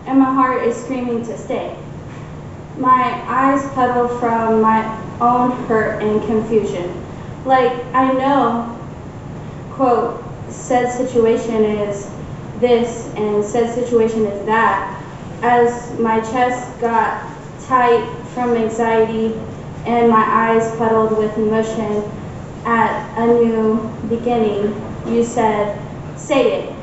[0.06, 1.76] and my heart is screaming to stay.
[2.78, 4.84] My eyes puddle from my
[5.20, 6.92] own hurt and confusion.
[7.46, 8.78] Like, I know,
[9.72, 12.10] quote, said situation is
[12.60, 14.94] this and said situation is that.
[15.42, 17.32] As my chest got
[17.62, 19.34] tight from anxiety
[19.88, 22.04] and my eyes puddled with emotion
[22.66, 23.78] at a new
[24.10, 25.76] beginning, you said,
[26.16, 26.76] say it.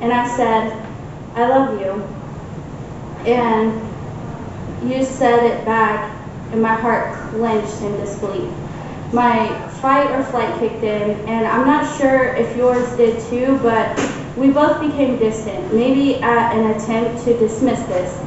[0.00, 0.72] And I said,
[1.34, 2.02] I love you.
[3.30, 3.78] And
[4.90, 6.16] you said it back,
[6.52, 8.50] and my heart clenched in disbelief.
[9.12, 14.00] My fight or flight kicked in, and I'm not sure if yours did too, but
[14.34, 18.18] we both became distant, maybe at an attempt to dismiss this.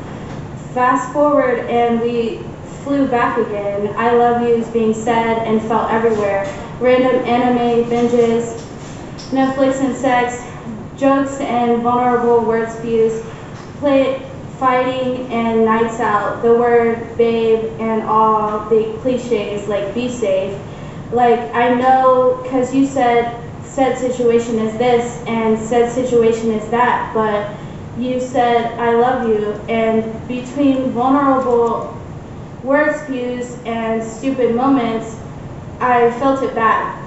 [0.76, 2.44] Fast forward, and we
[2.84, 3.94] flew back again.
[3.98, 6.46] I love you is being said and felt everywhere.
[6.80, 8.62] Random anime binges,
[9.32, 10.44] Netflix and sex,
[10.98, 13.24] jokes and vulnerable words spews,
[13.80, 14.22] play,
[14.58, 20.60] fighting and nights out, the word babe and all the cliches like be safe.
[21.14, 27.14] Like I know because you said said situation is this and said situation is that,
[27.14, 27.56] but
[27.98, 31.99] you said I love you and between vulnerable
[32.64, 35.16] word spews and stupid moments,
[35.80, 36.98] I felt it bad.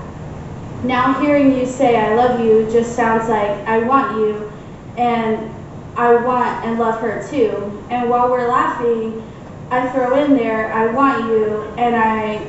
[0.84, 4.50] Now hearing you say I love you just sounds like I want you
[4.96, 5.50] and
[5.96, 7.84] I want and love her too.
[7.90, 9.22] And while we're laughing,
[9.70, 12.44] I throw in there I want you and I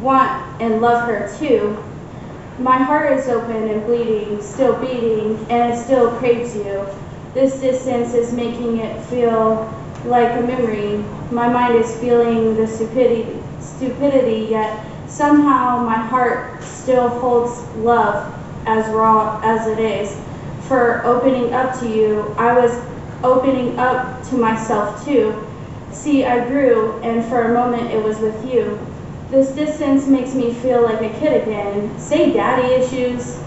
[0.00, 1.76] want and love her too.
[2.58, 6.86] My heart is open and bleeding, still beating, and it still craves you.
[7.34, 9.75] This distance is making it feel
[10.06, 11.04] like a memory.
[11.30, 18.32] My mind is feeling the stupidity, stupidity yet somehow my heart still holds love
[18.66, 20.16] as raw as it is.
[20.68, 22.76] For opening up to you, I was
[23.22, 25.34] opening up to myself too.
[25.90, 28.78] See, I grew, and for a moment it was with you.
[29.30, 31.98] This distance makes me feel like a kid again.
[31.98, 33.38] Say daddy issues.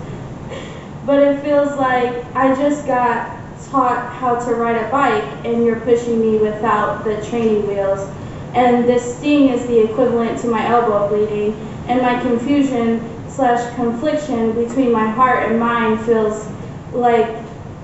[1.05, 3.39] But it feels like I just got
[3.70, 8.09] taught how to ride a bike and you're pushing me without the training wheels.
[8.53, 11.53] And this sting is the equivalent to my elbow bleeding.
[11.88, 16.47] And my confusion slash confliction between my heart and mind feels
[16.93, 17.36] like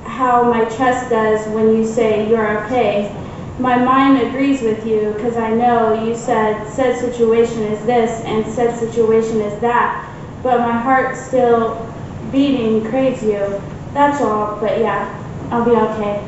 [0.03, 3.15] how my chest does when you say you're okay.
[3.59, 8.45] My mind agrees with you because I know you said said situation is this and
[8.53, 10.11] said situation is that,
[10.43, 11.89] but my heart still
[12.31, 13.61] beating craves you.
[13.93, 16.21] That's all, but yeah, I'll be okay.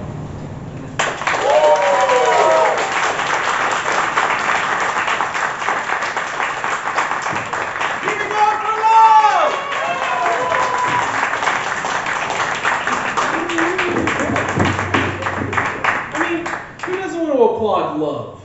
[16.09, 16.45] I mean,
[16.85, 18.39] who doesn't want to applaud love?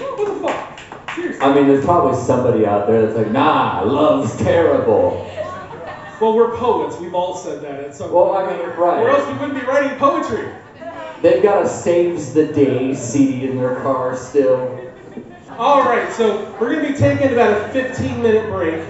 [0.00, 1.14] What the fuck?
[1.14, 1.40] Seriously.
[1.40, 5.27] I mean, there's probably somebody out there that's like, nah, love's terrible.
[6.20, 6.98] Well, we're poets.
[6.98, 8.48] We've all said that at some Well, point.
[8.48, 9.02] I mean, right.
[9.02, 10.52] Or else we wouldn't be writing poetry.
[11.22, 14.92] They've got a Saves the Day CD in their car still.
[15.50, 18.84] All right, so we're going to be taking about a 15 minute break.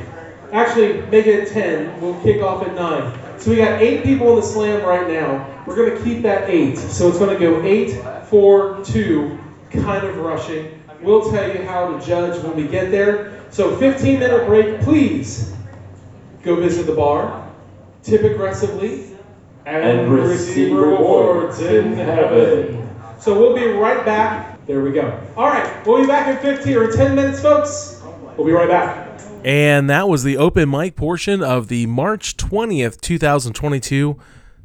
[0.53, 2.01] Actually, make it 10.
[2.01, 3.41] We'll kick off at 9.
[3.41, 5.63] So we got eight people in the slam right now.
[5.67, 6.77] We're going to keep that eight.
[6.79, 9.39] So it's going to go 8, 4, 2,
[9.71, 10.83] kind of rushing.
[11.03, 13.45] We'll tell you how to judge when we get there.
[13.51, 15.55] So 15 minute break, please.
[16.43, 17.51] Go visit the bar,
[18.03, 19.17] tip aggressively,
[19.67, 22.89] And receive rewards in heaven.
[23.19, 24.65] So we'll be right back.
[24.67, 25.21] There we go.
[25.37, 28.03] All right, we'll be back in 15 or 10 minutes, folks.
[28.37, 29.21] We'll be right back.
[29.45, 34.19] And that was the open mic portion of the March 20th, 2022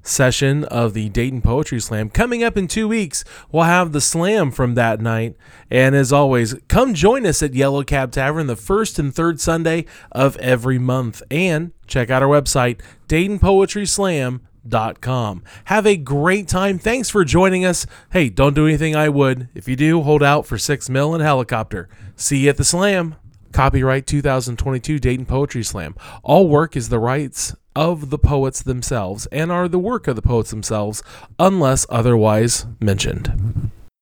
[0.03, 2.09] session of the Dayton Poetry Slam.
[2.09, 5.35] Coming up in two weeks, we'll have the slam from that night.
[5.71, 9.85] And as always, come join us at Yellow Cab Tavern the first and third Sunday
[10.11, 11.23] of every month.
[11.31, 15.43] And check out our website, DaytonPoetrySlam.com.
[15.65, 16.77] Have a great time.
[16.77, 17.87] Thanks for joining us.
[18.11, 19.49] Hey, don't do anything I would.
[19.55, 21.89] If you do, hold out for six mil and helicopter.
[22.15, 23.15] See you at the slam.
[23.53, 25.95] Copyright 2022 Dayton Poetry Slam.
[26.23, 30.21] All work is the rights of the poets themselves and are the work of the
[30.23, 31.03] poets themselves
[31.37, 33.71] unless otherwise mentioned.